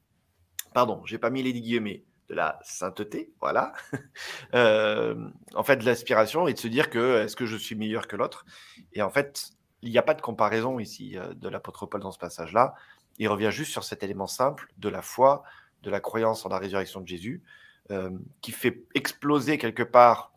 pardon, 0.73 1.01
j'ai 1.05 1.17
pas 1.17 1.29
mis 1.29 1.41
les 1.41 1.53
guillemets, 1.53 2.03
de 2.27 2.35
la 2.35 2.59
sainteté, 2.61 3.31
voilà. 3.39 3.71
En 4.53 5.63
fait, 5.63 5.81
l'aspiration 5.85 6.49
et 6.49 6.53
de 6.53 6.59
se 6.59 6.67
dire 6.67 6.89
que 6.89 7.23
est-ce 7.23 7.37
que 7.37 7.45
je 7.45 7.55
suis 7.55 7.75
meilleur 7.75 8.09
que 8.09 8.17
l'autre? 8.17 8.45
Et 8.91 9.01
en 9.01 9.09
fait, 9.09 9.51
il 9.81 9.91
n'y 9.91 9.97
a 9.97 10.01
pas 10.01 10.13
de 10.13 10.21
comparaison 10.21 10.77
ici 10.77 11.15
de 11.33 11.47
l'apôtre 11.47 11.85
Paul 11.85 12.01
dans 12.01 12.11
ce 12.11 12.19
passage-là. 12.19 12.75
Il 13.17 13.29
revient 13.29 13.51
juste 13.51 13.71
sur 13.71 13.85
cet 13.85 14.03
élément 14.03 14.27
simple 14.27 14.67
de 14.77 14.89
la 14.89 15.01
foi, 15.01 15.43
de 15.83 15.89
la 15.89 15.99
croyance 15.99 16.45
en 16.45 16.49
la 16.49 16.59
résurrection 16.59 17.01
de 17.01 17.07
Jésus, 17.07 17.43
euh, 17.91 18.11
qui 18.41 18.51
fait 18.51 18.83
exploser 18.95 19.57
quelque 19.57 19.83
part 19.83 20.33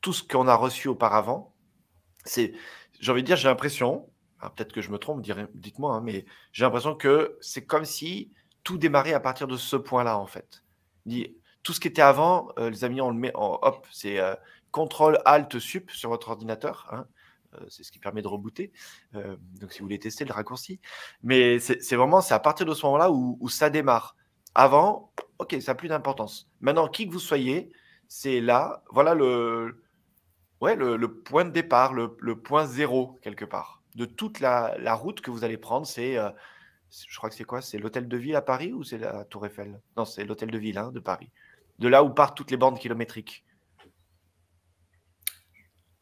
tout 0.00 0.12
ce 0.12 0.22
qu'on 0.22 0.48
a 0.48 0.54
reçu 0.54 0.88
auparavant. 0.88 1.54
C'est, 2.24 2.52
j'ai 3.00 3.12
envie 3.12 3.22
de 3.22 3.26
dire, 3.26 3.36
j'ai 3.36 3.48
l'impression, 3.48 4.08
peut-être 4.40 4.72
que 4.72 4.80
je 4.80 4.90
me 4.90 4.98
trompe, 4.98 5.22
dites-moi, 5.54 5.94
hein, 5.94 6.00
mais 6.02 6.26
j'ai 6.52 6.64
l'impression 6.64 6.94
que 6.94 7.38
c'est 7.40 7.64
comme 7.64 7.84
si 7.84 8.32
tout 8.64 8.78
démarrait 8.78 9.14
à 9.14 9.20
partir 9.20 9.46
de 9.46 9.56
ce 9.56 9.76
point-là, 9.76 10.18
en 10.18 10.26
fait 10.26 10.62
tout 11.62 11.72
ce 11.72 11.80
qui 11.80 11.88
était 11.88 12.02
avant, 12.02 12.48
euh, 12.58 12.70
les 12.70 12.84
amis, 12.84 13.00
on 13.00 13.10
le 13.10 13.16
met 13.16 13.34
en 13.34 13.58
hop, 13.62 13.86
c'est 13.90 14.20
euh, 14.20 14.34
CTRL 14.72 15.18
Alt 15.24 15.58
Sup 15.58 15.90
sur 15.90 16.10
votre 16.10 16.28
ordinateur. 16.28 16.86
Hein. 16.92 17.06
Euh, 17.54 17.64
c'est 17.68 17.82
ce 17.82 17.90
qui 17.90 17.98
permet 17.98 18.22
de 18.22 18.28
rebooter. 18.28 18.72
donc, 19.12 19.72
si 19.72 19.78
vous 19.78 19.86
voulez 19.86 19.98
tester 19.98 20.24
le 20.24 20.32
raccourci. 20.32 20.80
Mais 21.22 21.58
c'est 21.58 21.96
vraiment, 21.96 22.20
c'est 22.20 22.34
à 22.34 22.38
partir 22.38 22.66
de 22.66 22.74
ce 22.74 22.84
moment-là 22.86 23.10
où, 23.10 23.48
ça 23.48 23.70
démarre. 23.70 24.15
Avant, 24.58 25.12
ok, 25.38 25.56
ça 25.60 25.72
n'a 25.72 25.74
plus 25.76 25.88
d'importance. 25.88 26.48
Maintenant, 26.60 26.88
qui 26.88 27.06
que 27.06 27.12
vous 27.12 27.20
soyez, 27.20 27.70
c'est 28.08 28.40
là, 28.40 28.82
voilà 28.90 29.14
le, 29.14 29.84
ouais, 30.60 30.74
le, 30.76 31.08
point 31.08 31.44
de 31.44 31.50
départ, 31.50 31.92
le, 31.92 32.34
point 32.36 32.66
zéro, 32.66 33.18
quelque 33.22 33.44
part, 33.44 33.82
de 33.96 34.06
toute 34.06 34.40
la, 34.40 34.74
la 34.78 34.94
route 34.94 35.20
que 35.20 35.30
vous 35.30 35.44
allez 35.44 35.58
prendre. 35.58 35.86
C'est 35.86 36.16
je 36.90 37.16
crois 37.16 37.28
que 37.28 37.34
c'est 37.34 37.44
quoi? 37.44 37.62
C'est 37.62 37.78
l'hôtel 37.78 38.08
de 38.08 38.16
ville 38.16 38.36
à 38.36 38.42
Paris 38.42 38.72
ou 38.72 38.84
c'est 38.84 38.98
la 38.98 39.24
Tour 39.24 39.46
Eiffel? 39.46 39.80
Non, 39.96 40.04
c'est 40.04 40.24
l'hôtel 40.24 40.50
de 40.50 40.58
ville 40.58 40.78
hein, 40.78 40.90
de 40.92 41.00
Paris. 41.00 41.30
De 41.78 41.88
là 41.88 42.02
où 42.02 42.10
partent 42.10 42.36
toutes 42.36 42.50
les 42.50 42.56
bornes 42.56 42.78
kilométriques. 42.78 43.44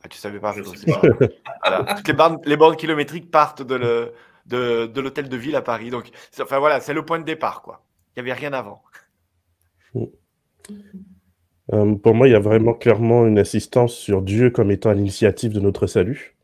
Ah, 0.02 0.08
tu 0.08 0.18
savais 0.18 0.38
pas, 0.38 0.54
Toutes 1.96 2.08
les 2.08 2.12
bornes, 2.12 2.38
les 2.44 2.56
bornes 2.56 2.76
kilométriques 2.76 3.30
partent 3.30 3.62
de, 3.62 3.74
le, 3.74 4.14
de, 4.46 5.00
l'hôtel 5.00 5.28
de 5.28 5.36
ville 5.36 5.56
à 5.56 5.62
Paris. 5.62 5.90
Donc, 5.90 6.10
enfin 6.40 6.58
voilà, 6.58 6.80
c'est 6.80 6.92
le 6.92 7.04
point 7.04 7.18
de 7.18 7.24
départ, 7.24 7.62
quoi. 7.62 7.83
Il 8.16 8.22
n'y 8.22 8.30
avait 8.30 8.38
rien 8.38 8.52
avant. 8.52 8.82
Euh, 11.72 11.94
pour 11.94 12.14
moi, 12.14 12.28
il 12.28 12.32
y 12.32 12.36
a 12.36 12.40
vraiment 12.40 12.74
clairement 12.74 13.26
une 13.26 13.38
assistance 13.38 13.94
sur 13.94 14.22
Dieu 14.22 14.50
comme 14.50 14.70
étant 14.70 14.90
à 14.90 14.94
l'initiative 14.94 15.52
de 15.52 15.60
notre 15.60 15.86
salut 15.86 16.34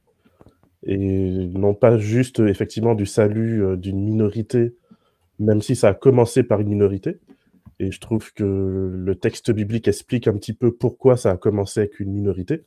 et 0.85 0.97
non 0.97 1.75
pas 1.75 1.99
juste 1.99 2.41
effectivement 2.41 2.95
du 2.95 3.07
salut 3.07 3.62
euh, 3.65 3.77
d'une 3.77 4.03
minorité, 4.03 4.75
même 5.39 5.62
si 5.62 5.77
ça 5.77 5.89
a 5.89 5.95
commencé 5.95 6.43
par 6.43 6.61
une 6.61 6.69
minorité. 6.69 7.19
Et 7.79 7.91
je 7.91 8.00
trouve 8.00 8.33
que 8.33 8.45
le 8.45 9.15
texte 9.15 9.50
biblique 9.50 9.89
explique 9.89 10.29
un 10.29 10.35
petit 10.35 10.53
peu 10.53 10.73
pourquoi 10.73 11.17
ça 11.17 11.31
a 11.31 11.37
commencé 11.37 11.81
avec 11.81 12.00
une 12.00 12.12
minorité. 12.12 12.65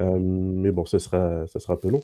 Euh, 0.00 0.18
mais 0.18 0.70
bon, 0.70 0.84
ce 0.84 0.98
sera, 0.98 1.46
ça 1.46 1.60
sera 1.60 1.74
un 1.74 1.76
peu 1.76 1.88
long. 1.88 2.02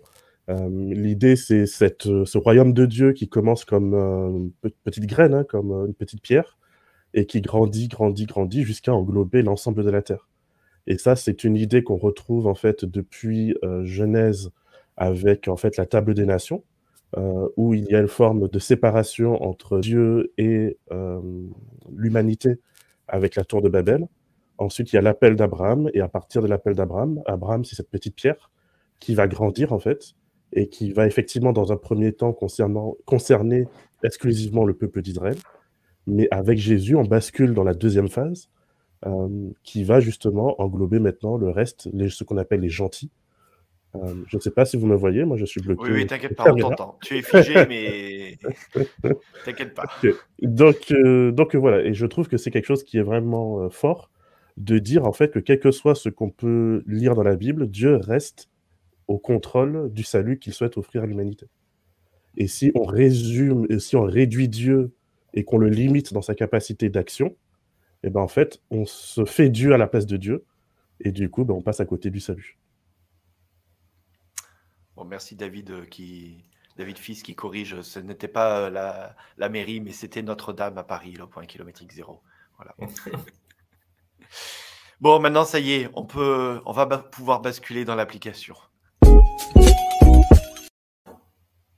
Euh, 0.50 0.68
l'idée, 0.68 1.36
c'est 1.36 1.66
ce 1.66 2.38
royaume 2.38 2.72
de 2.74 2.86
Dieu 2.86 3.12
qui 3.12 3.28
commence 3.28 3.64
comme 3.64 3.94
une 3.94 4.52
petite 4.84 5.06
graine, 5.06 5.34
hein, 5.34 5.44
comme 5.44 5.70
une 5.86 5.94
petite 5.94 6.20
pierre, 6.20 6.58
et 7.14 7.26
qui 7.26 7.40
grandit, 7.40 7.88
grandit, 7.88 8.26
grandit 8.26 8.64
jusqu'à 8.64 8.92
englober 8.92 9.42
l'ensemble 9.42 9.84
de 9.84 9.90
la 9.90 10.02
terre. 10.02 10.28
Et 10.86 10.98
ça, 10.98 11.16
c'est 11.16 11.44
une 11.44 11.56
idée 11.56 11.82
qu'on 11.82 11.96
retrouve 11.96 12.46
en 12.46 12.54
fait 12.54 12.84
depuis 12.84 13.54
Genèse 13.84 14.50
avec 14.96 15.48
en 15.48 15.56
fait 15.56 15.76
la 15.76 15.86
table 15.86 16.14
des 16.14 16.26
nations, 16.26 16.62
euh, 17.16 17.48
où 17.56 17.74
il 17.74 17.86
y 17.90 17.96
a 17.96 18.00
une 18.00 18.06
forme 18.06 18.48
de 18.48 18.58
séparation 18.60 19.42
entre 19.42 19.80
Dieu 19.80 20.32
et 20.38 20.78
euh, 20.92 21.20
l'humanité 21.92 22.60
avec 23.08 23.34
la 23.34 23.44
tour 23.44 23.62
de 23.62 23.68
Babel. 23.68 24.06
Ensuite, 24.58 24.92
il 24.92 24.96
y 24.96 24.98
a 24.98 25.02
l'appel 25.02 25.34
d'Abraham, 25.34 25.90
et 25.94 26.00
à 26.02 26.08
partir 26.08 26.40
de 26.42 26.46
l'appel 26.46 26.74
d'Abraham, 26.74 27.20
Abraham, 27.26 27.64
c'est 27.64 27.74
cette 27.74 27.90
petite 27.90 28.14
pierre 28.14 28.50
qui 29.00 29.14
va 29.14 29.26
grandir 29.26 29.72
en 29.72 29.80
fait, 29.80 30.14
et 30.52 30.68
qui 30.68 30.92
va 30.92 31.06
effectivement 31.06 31.52
dans 31.52 31.72
un 31.72 31.76
premier 31.76 32.12
temps 32.12 32.32
concernant, 32.32 32.96
concerner 33.04 33.66
exclusivement 34.02 34.64
le 34.64 34.74
peuple 34.74 35.02
d'Israël. 35.02 35.36
Mais 36.06 36.28
avec 36.30 36.58
Jésus, 36.58 36.96
on 36.96 37.04
bascule 37.04 37.54
dans 37.54 37.64
la 37.64 37.74
deuxième 37.74 38.08
phase, 38.08 38.48
euh, 39.06 39.50
qui 39.62 39.84
va 39.84 40.00
justement 40.00 40.60
englober 40.60 40.98
maintenant 40.98 41.36
le 41.36 41.50
reste, 41.50 41.88
les, 41.92 42.10
ce 42.10 42.24
qu'on 42.24 42.36
appelle 42.36 42.60
les 42.60 42.68
gentils, 42.68 43.10
euh, 43.96 44.14
je 44.26 44.36
ne 44.36 44.40
sais 44.40 44.50
pas 44.50 44.64
si 44.64 44.76
vous 44.76 44.86
me 44.86 44.94
voyez, 44.94 45.24
moi 45.24 45.38
je 45.38 45.44
suis 45.44 45.60
bloqué. 45.60 45.82
Oui, 45.82 45.90
oui, 45.92 46.06
t'inquiète 46.06 46.36
pas, 46.36 46.52
on 46.52 46.56
t'entend. 46.56 46.98
Tu 47.02 47.16
es 47.16 47.22
figé, 47.22 47.54
mais 47.68 48.38
t'inquiète 49.44 49.74
pas. 49.74 49.86
Donc, 50.42 50.92
euh, 50.92 51.32
donc 51.32 51.56
voilà, 51.56 51.82
et 51.82 51.94
je 51.94 52.06
trouve 52.06 52.28
que 52.28 52.36
c'est 52.36 52.50
quelque 52.50 52.66
chose 52.66 52.84
qui 52.84 52.98
est 52.98 53.02
vraiment 53.02 53.70
fort 53.70 54.10
de 54.58 54.78
dire 54.78 55.06
en 55.06 55.12
fait 55.12 55.30
que 55.30 55.38
quel 55.38 55.58
que 55.58 55.70
soit 55.70 55.94
ce 55.94 56.10
qu'on 56.10 56.30
peut 56.30 56.82
lire 56.86 57.14
dans 57.14 57.22
la 57.22 57.36
Bible, 57.36 57.68
Dieu 57.68 57.96
reste 57.96 58.49
au 59.10 59.18
contrôle 59.18 59.92
du 59.92 60.02
salut 60.02 60.38
qu'il 60.38 60.52
souhaite 60.52 60.78
offrir 60.78 61.02
à 61.02 61.06
l'humanité. 61.06 61.46
Et 62.36 62.46
si 62.46 62.72
on 62.74 62.84
résume, 62.84 63.66
si 63.78 63.96
on 63.96 64.04
réduit 64.04 64.48
Dieu 64.48 64.94
et 65.34 65.44
qu'on 65.44 65.58
le 65.58 65.68
limite 65.68 66.12
dans 66.12 66.22
sa 66.22 66.34
capacité 66.34 66.88
d'action, 66.88 67.36
et 68.02 68.06
eh 68.06 68.10
ben 68.10 68.20
en 68.20 68.28
fait, 68.28 68.62
on 68.70 68.86
se 68.86 69.24
fait 69.24 69.50
Dieu 69.50 69.74
à 69.74 69.78
la 69.78 69.86
place 69.86 70.06
de 70.06 70.16
Dieu, 70.16 70.44
et 71.00 71.12
du 71.12 71.28
coup, 71.28 71.44
ben, 71.44 71.54
on 71.54 71.60
passe 71.60 71.80
à 71.80 71.84
côté 71.84 72.10
du 72.10 72.20
salut 72.20 72.58
merci 75.04 75.36
David 75.36 75.70
euh, 75.70 75.84
qui 75.84 76.44
David 76.76 76.98
Fils 76.98 77.22
qui 77.22 77.34
corrige. 77.34 77.82
Ce 77.82 77.98
n'était 77.98 78.28
pas 78.28 78.60
euh, 78.60 79.14
la, 79.36 79.48
mairie, 79.48 79.80
mais 79.80 79.92
c'était 79.92 80.22
Notre-Dame 80.22 80.78
à 80.78 80.84
Paris, 80.84 81.12
le 81.12 81.26
point 81.26 81.44
kilométrique 81.44 81.92
zéro. 81.92 82.22
Voilà. 82.56 82.74
bon, 85.00 85.20
maintenant 85.20 85.44
ça 85.44 85.58
y 85.58 85.72
est, 85.72 85.90
on 85.94 86.04
peut, 86.04 86.60
on 86.64 86.72
va 86.72 86.86
pouvoir 86.86 87.40
basculer 87.40 87.84
dans 87.84 87.94
l'application. 87.94 88.54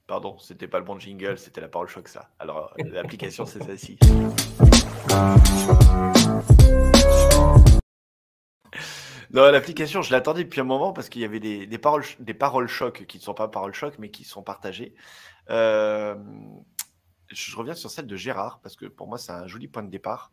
Pardon, 0.07 0.37
c'était 0.37 0.67
pas 0.67 0.79
le 0.79 0.85
bon 0.85 0.99
jingle, 0.99 1.37
c'était 1.37 1.61
la 1.61 1.67
parole 1.67 1.87
choc 1.87 2.07
ça. 2.07 2.29
Alors 2.39 2.73
l'application 2.77 3.45
c'est 3.45 3.63
celle-ci. 3.63 3.97
Non, 9.33 9.49
l'application, 9.49 10.03
je 10.03 10.11
l'attendais 10.11 10.43
depuis 10.43 10.61
un 10.61 10.65
moment 10.65 10.93
parce 10.93 11.09
qu'il 11.09 11.23
y 11.23 11.25
avait 11.25 11.39
des, 11.39 11.77
paroles, 11.79 12.03
des 12.19 12.35
paroles 12.35 12.67
chocs 12.67 13.07
qui 13.07 13.17
ne 13.17 13.23
sont 13.23 13.33
pas 13.33 13.47
paroles 13.47 13.73
chocs, 13.73 13.95
mais 13.97 14.11
qui 14.11 14.23
sont 14.23 14.43
partagées. 14.43 14.93
Euh, 15.49 16.15
je 17.29 17.55
reviens 17.55 17.73
sur 17.73 17.89
celle 17.89 18.05
de 18.05 18.15
Gérard 18.15 18.59
parce 18.61 18.75
que 18.75 18.85
pour 18.85 19.07
moi, 19.07 19.17
c'est 19.17 19.31
un 19.31 19.47
joli 19.47 19.67
point 19.67 19.81
de 19.81 19.89
départ. 19.89 20.31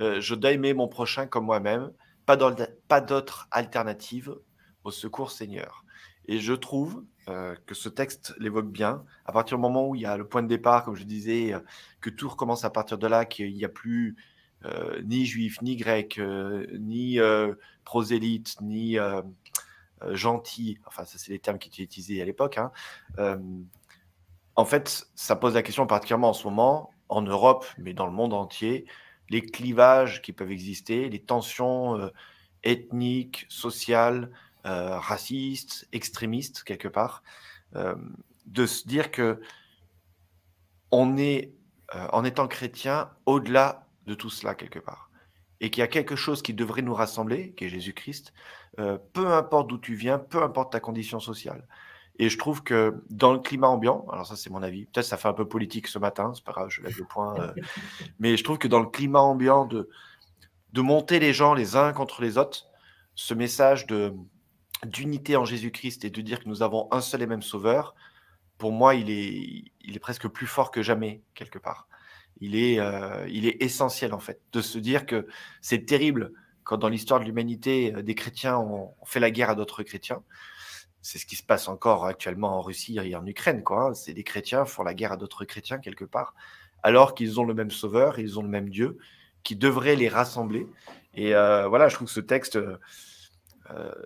Euh, 0.00 0.20
je 0.20 0.34
dois 0.34 0.50
aimer 0.50 0.74
mon 0.74 0.88
prochain 0.88 1.28
comme 1.28 1.44
moi-même. 1.44 1.92
Pas 2.26 3.00
d'autre 3.00 3.46
alternative 3.52 4.34
au 4.82 4.90
secours 4.90 5.30
Seigneur. 5.30 5.81
Et 6.26 6.38
je 6.38 6.52
trouve 6.52 7.04
euh, 7.28 7.54
que 7.66 7.74
ce 7.74 7.88
texte 7.88 8.34
l'évoque 8.38 8.70
bien. 8.70 9.04
À 9.24 9.32
partir 9.32 9.56
du 9.56 9.62
moment 9.62 9.88
où 9.88 9.94
il 9.94 10.02
y 10.02 10.06
a 10.06 10.16
le 10.16 10.26
point 10.26 10.42
de 10.42 10.48
départ, 10.48 10.84
comme 10.84 10.96
je 10.96 11.04
disais, 11.04 11.54
que 12.00 12.10
tout 12.10 12.28
recommence 12.28 12.64
à 12.64 12.70
partir 12.70 12.98
de 12.98 13.06
là, 13.06 13.24
qu'il 13.24 13.54
n'y 13.54 13.64
a 13.64 13.68
plus 13.68 14.16
euh, 14.64 15.02
ni 15.04 15.26
juif, 15.26 15.60
ni 15.60 15.76
grec, 15.76 16.18
euh, 16.18 16.66
ni 16.78 17.18
euh, 17.18 17.54
prosélyte, 17.84 18.60
ni 18.60 18.96
gentil, 20.10 20.78
enfin 20.86 21.04
ça 21.04 21.16
c'est 21.16 21.30
les 21.30 21.38
termes 21.38 21.58
qui 21.58 21.68
étaient 21.68 21.82
utilisés 21.84 22.20
à 22.20 22.24
l'époque, 22.24 22.58
hein. 22.58 22.72
en 24.56 24.64
fait 24.64 25.06
ça 25.14 25.36
pose 25.36 25.54
la 25.54 25.62
question 25.62 25.86
particulièrement 25.86 26.30
en 26.30 26.32
ce 26.32 26.44
moment, 26.44 26.90
en 27.08 27.22
Europe, 27.22 27.64
mais 27.78 27.94
dans 27.94 28.06
le 28.06 28.12
monde 28.12 28.34
entier, 28.34 28.86
les 29.30 29.42
clivages 29.42 30.20
qui 30.20 30.32
peuvent 30.32 30.50
exister, 30.50 31.08
les 31.08 31.22
tensions 31.22 32.10
ethniques, 32.64 33.46
sociales, 33.48 34.30
racistes, 34.64 35.88
extrémistes 35.92 36.62
quelque 36.62 36.88
part, 36.88 37.22
de 37.74 38.66
se 38.66 38.86
dire 38.86 39.10
que 39.10 39.40
on 40.90 41.16
est, 41.16 41.52
en 41.92 42.24
étant 42.24 42.48
chrétien, 42.48 43.10
au-delà 43.26 43.86
de 44.06 44.14
tout 44.14 44.30
cela 44.30 44.54
quelque 44.54 44.78
part. 44.78 45.10
Et 45.60 45.70
qu'il 45.70 45.80
y 45.80 45.84
a 45.84 45.88
quelque 45.88 46.16
chose 46.16 46.42
qui 46.42 46.54
devrait 46.54 46.82
nous 46.82 46.94
rassembler, 46.94 47.52
qui 47.52 47.64
est 47.64 47.68
Jésus-Christ, 47.68 48.32
euh, 48.78 48.98
peu 49.12 49.28
importe 49.32 49.68
d'où 49.68 49.78
tu 49.78 49.94
viens, 49.94 50.18
peu 50.18 50.42
importe 50.42 50.72
ta 50.72 50.80
condition 50.80 51.20
sociale. 51.20 51.66
Et 52.18 52.28
je 52.28 52.38
trouve 52.38 52.62
que 52.62 53.02
dans 53.10 53.32
le 53.32 53.38
climat 53.38 53.68
ambiant, 53.68 54.06
alors 54.10 54.26
ça 54.26 54.36
c'est 54.36 54.50
mon 54.50 54.62
avis, 54.62 54.86
peut-être 54.86 55.06
ça 55.06 55.16
fait 55.16 55.28
un 55.28 55.32
peu 55.32 55.46
politique 55.46 55.88
ce 55.88 55.98
matin, 55.98 56.32
c'est 56.34 56.44
pas 56.44 56.52
grave, 56.52 56.68
je 56.68 56.82
lève 56.82 56.96
le 56.98 57.04
point, 57.04 57.38
euh, 57.38 57.52
mais 58.18 58.36
je 58.36 58.44
trouve 58.44 58.58
que 58.58 58.68
dans 58.68 58.80
le 58.80 58.86
climat 58.86 59.20
ambiant 59.20 59.64
de, 59.64 59.88
de 60.72 60.80
monter 60.80 61.20
les 61.20 61.32
gens 61.32 61.54
les 61.54 61.76
uns 61.76 61.92
contre 61.92 62.22
les 62.22 62.38
autres, 62.38 62.66
ce 63.14 63.34
message 63.34 63.86
de 63.86 64.14
d'unité 64.86 65.36
en 65.36 65.44
Jésus-Christ 65.44 66.04
et 66.04 66.10
de 66.10 66.20
dire 66.20 66.40
que 66.40 66.48
nous 66.48 66.62
avons 66.62 66.88
un 66.92 67.00
seul 67.00 67.22
et 67.22 67.26
même 67.26 67.42
sauveur, 67.42 67.94
pour 68.58 68.72
moi, 68.72 68.94
il 68.94 69.10
est, 69.10 69.64
il 69.80 69.96
est 69.96 70.00
presque 70.00 70.28
plus 70.28 70.46
fort 70.46 70.70
que 70.70 70.82
jamais, 70.82 71.22
quelque 71.34 71.58
part 71.58 71.88
il 72.42 72.56
est, 72.56 72.80
euh, 72.80 73.26
il 73.30 73.46
est 73.46 73.62
essentiel 73.62 74.12
en 74.12 74.18
fait 74.18 74.40
de 74.52 74.60
se 74.60 74.78
dire 74.78 75.06
que 75.06 75.26
c'est 75.60 75.86
terrible 75.86 76.32
quand 76.64 76.76
dans 76.76 76.88
l'histoire 76.88 77.20
de 77.20 77.24
l'humanité, 77.24 77.94
euh, 77.94 78.02
des 78.02 78.16
chrétiens 78.16 78.58
ont, 78.58 78.94
fait 79.04 79.20
la 79.20 79.30
guerre 79.30 79.50
à 79.50 79.54
d'autres 79.54 79.84
chrétiens. 79.84 80.22
C'est 81.02 81.18
ce 81.18 81.26
qui 81.26 81.36
se 81.36 81.42
passe 81.42 81.68
encore 81.68 82.04
actuellement 82.04 82.58
en 82.58 82.60
Russie 82.60 82.98
et 83.02 83.14
en 83.16 83.26
Ukraine. 83.26 83.62
Quoi. 83.62 83.82
Hein. 83.82 83.94
C'est 83.94 84.12
des 84.12 84.24
chrétiens 84.24 84.64
font 84.64 84.82
la 84.82 84.94
guerre 84.94 85.12
à 85.12 85.16
d'autres 85.16 85.44
chrétiens 85.44 85.78
quelque 85.78 86.04
part, 86.04 86.34
alors 86.82 87.14
qu'ils 87.14 87.40
ont 87.40 87.44
le 87.44 87.54
même 87.54 87.70
Sauveur, 87.70 88.18
ils 88.18 88.38
ont 88.38 88.42
le 88.42 88.48
même 88.48 88.70
Dieu, 88.70 88.98
qui 89.44 89.54
devrait 89.54 89.96
les 89.96 90.08
rassembler. 90.08 90.66
Et 91.14 91.34
euh, 91.34 91.68
voilà, 91.68 91.88
je 91.88 91.94
trouve 91.94 92.08
que 92.08 92.14
ce 92.14 92.20
texte 92.20 92.58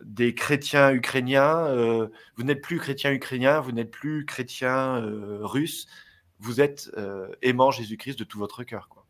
des 0.02 0.34
chrétiens 0.34 0.92
ukrainiens, 0.92 2.08
vous 2.36 2.42
n'êtes 2.42 2.62
plus 2.62 2.78
chrétiens 2.78 3.12
ukrainiens, 3.12 3.60
vous 3.60 3.72
n'êtes 3.72 3.90
plus 3.90 4.24
chrétiens 4.24 5.00
russes, 5.40 5.86
vous 6.38 6.60
êtes 6.60 6.90
aimant 7.42 7.70
Jésus-Christ 7.70 8.18
de 8.18 8.24
tout 8.24 8.38
votre 8.38 8.64
cœur. 8.64 8.88
Quoi. 8.88 9.06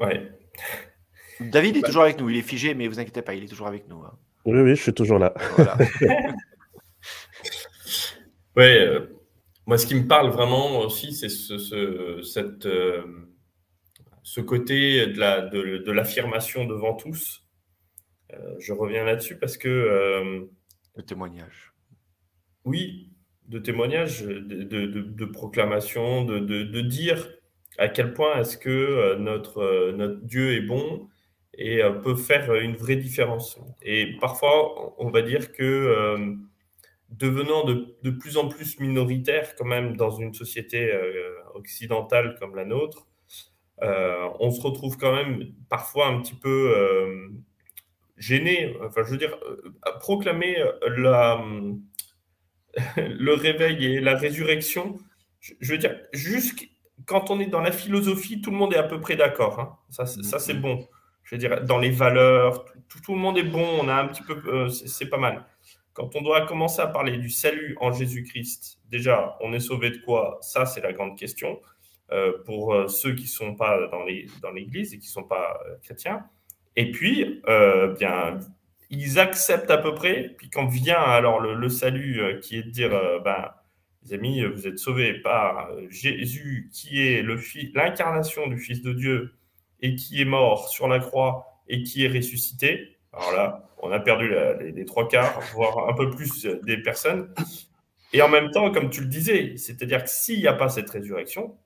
Ouais. 0.00 0.30
David 1.40 1.76
est 1.76 1.80
bah 1.80 1.88
toujours 1.88 2.02
avec 2.02 2.18
nous, 2.18 2.28
il 2.28 2.36
est 2.36 2.42
figé, 2.42 2.74
mais 2.74 2.88
vous 2.88 2.98
inquiétez 3.00 3.22
pas, 3.22 3.34
il 3.34 3.44
est 3.44 3.48
toujours 3.48 3.68
avec 3.68 3.88
nous. 3.88 4.02
Hein. 4.02 4.18
Oui, 4.44 4.60
oui, 4.60 4.74
je 4.74 4.82
suis 4.82 4.92
toujours 4.94 5.18
là. 5.18 5.34
ouais, 8.56 8.78
euh, 8.80 9.06
moi 9.66 9.78
ce 9.78 9.86
qui 9.86 9.94
me 9.94 10.06
parle 10.06 10.30
vraiment 10.30 10.80
aussi, 10.80 11.14
c'est 11.14 11.28
ce, 11.28 12.20
cette, 12.22 12.66
euh, 12.66 13.04
ce 14.22 14.40
côté 14.40 15.06
de, 15.06 15.18
la, 15.18 15.40
de, 15.40 15.90
l'affirmation 15.90 16.64
devant 16.64 16.94
tous. 16.94 17.44
Euh, 18.32 18.54
je 18.58 18.72
reviens 18.72 19.04
là-dessus 19.04 19.38
parce 19.38 19.56
que... 19.56 20.48
le 20.96 21.02
témoignage. 21.02 21.72
Oui, 22.64 23.10
de 23.48 23.58
témoignage, 23.58 24.22
de, 24.22 24.86
de 24.86 25.24
proclamation, 25.24 26.24
de, 26.24 26.80
dire 26.80 27.28
à 27.78 27.88
quel 27.88 28.12
point 28.12 28.38
est-ce 28.38 28.58
que 28.58 29.16
notre, 29.16 29.92
notre 29.92 30.20
Dieu 30.22 30.52
est 30.54 30.60
bon, 30.60 31.08
et 31.60 31.82
euh, 31.82 31.92
peut 31.92 32.16
faire 32.16 32.54
une 32.54 32.74
vraie 32.74 32.96
différence. 32.96 33.58
Et 33.82 34.16
parfois, 34.18 34.94
on 34.98 35.10
va 35.10 35.22
dire 35.22 35.52
que 35.52 35.62
euh, 35.62 36.34
devenant 37.10 37.64
de, 37.64 37.96
de, 38.02 38.10
plus 38.10 38.36
en 38.36 38.48
plus 38.48 38.80
minoritaire 38.80 39.54
quand 39.56 39.66
même 39.66 39.96
dans 39.96 40.10
une 40.10 40.32
société 40.32 40.92
euh, 40.92 41.34
occidentale 41.54 42.36
comme 42.38 42.54
la 42.56 42.64
nôtre, 42.64 43.06
on 43.82 44.50
se 44.50 44.60
retrouve 44.60 44.96
quand 44.96 45.14
même 45.14 45.52
parfois 45.68 46.08
un 46.08 46.20
petit 46.20 46.34
peu 46.34 46.72
gêné. 48.16 48.76
Enfin, 48.82 49.02
je 49.04 49.10
veux 49.10 49.16
dire, 49.16 49.36
proclamer 50.00 50.56
la, 50.96 51.42
le 52.96 53.32
réveil 53.34 53.86
et 53.86 54.00
la 54.00 54.16
résurrection, 54.16 54.98
je, 55.40 55.72
veux 55.72 55.78
dire, 55.78 55.98
juste 56.12 56.64
quand 57.06 57.30
on 57.30 57.40
est 57.40 57.46
dans 57.46 57.62
la 57.62 57.72
philosophie, 57.72 58.40
tout 58.40 58.50
le 58.50 58.56
monde 58.56 58.74
est 58.74 58.78
à 58.78 58.84
peu 58.84 59.00
près 59.00 59.16
d'accord. 59.16 59.60
Hein. 59.60 59.76
Ça, 59.90 60.38
c'est 60.38 60.54
bon 60.54 60.86
je 61.30 61.36
veux 61.36 61.38
dire, 61.38 61.64
dans 61.64 61.78
les 61.78 61.90
valeurs, 61.90 62.64
tout, 63.04 63.14
le 63.14 63.20
monde 63.20 63.38
est 63.38 63.44
bon, 63.44 63.64
on 63.80 63.88
a 63.88 63.94
un 63.94 64.08
petit 64.08 64.22
peu, 64.22 64.42
euh, 64.46 64.68
c'est 64.68 65.08
pas 65.08 65.16
mal. 65.16 65.46
Quand 65.92 66.16
on 66.16 66.22
doit 66.22 66.44
commencer 66.46 66.80
à 66.80 66.88
parler 66.88 67.18
du 67.18 67.30
salut 67.30 67.76
en 67.80 67.92
Jésus-Christ, 67.92 68.80
déjà, 68.88 69.36
on 69.40 69.52
est 69.52 69.60
sauvé 69.60 69.90
de 69.90 69.98
quoi? 69.98 70.38
Ça, 70.40 70.66
c'est 70.66 70.80
la 70.80 70.92
grande 70.92 71.16
question. 71.16 71.60
Euh, 72.12 72.32
pour 72.44 72.74
euh, 72.74 72.88
ceux 72.88 73.14
qui 73.14 73.24
ne 73.24 73.28
sont 73.28 73.54
pas 73.54 73.88
dans 73.88 74.52
l'Église 74.52 74.94
et 74.94 74.98
qui 74.98 75.06
ne 75.06 75.12
sont 75.12 75.22
pas 75.22 75.60
chrétiens. 75.82 76.24
Et 76.76 76.90
puis, 76.90 77.42
bien, 77.98 78.38
ils 78.90 79.18
acceptent 79.18 79.70
à 79.70 79.78
peu 79.78 79.94
près. 79.94 80.34
Puis 80.38 80.50
quand 80.50 80.66
vient 80.66 81.00
alors 81.00 81.40
le, 81.40 81.68
salut 81.68 82.20
qui 82.40 82.58
est 82.58 82.62
de 82.62 82.70
dire, 82.70 82.90
ben, 83.24 83.50
les 84.04 84.14
amis, 84.14 84.44
vous 84.44 84.66
êtes 84.66 84.78
sauvés 84.78 85.14
par 85.14 85.68
Jésus, 85.88 86.70
qui 86.72 87.02
est 87.02 87.22
l'incarnation 87.74 88.46
du 88.46 88.56
Fils 88.56 88.82
de 88.82 88.92
Dieu, 88.92 89.34
et 89.82 89.94
qui 89.94 90.20
est 90.20 90.26
mort 90.26 90.68
sur 90.68 90.88
la 90.88 91.00
croix 91.00 91.60
et 91.68 91.82
qui 91.82 92.04
est 92.04 92.08
ressuscité, 92.08 92.98
alors 93.12 93.32
là, 93.32 93.68
on 93.78 93.90
a 93.90 94.00
perdu 94.00 94.32
les, 94.60 94.84
trois 94.84 95.08
quarts, 95.08 95.40
voire 95.54 95.88
un 95.88 95.94
peu 95.94 96.10
plus 96.10 96.46
des 96.62 96.78
personnes. 96.78 97.32
Et 98.12 98.22
en 98.22 98.28
même 98.28 98.50
temps, 98.50 98.70
comme 98.72 98.90
tu 98.90 99.00
le 99.00 99.06
disais, 99.06 99.56
c'est-à-dire 99.56 100.04
que 100.04 100.10
s'il 100.10 100.40
n'y 100.40 100.46
a 100.46 100.52
pas 100.52 100.68
cette 100.68 100.90
résurrection, 100.90 101.56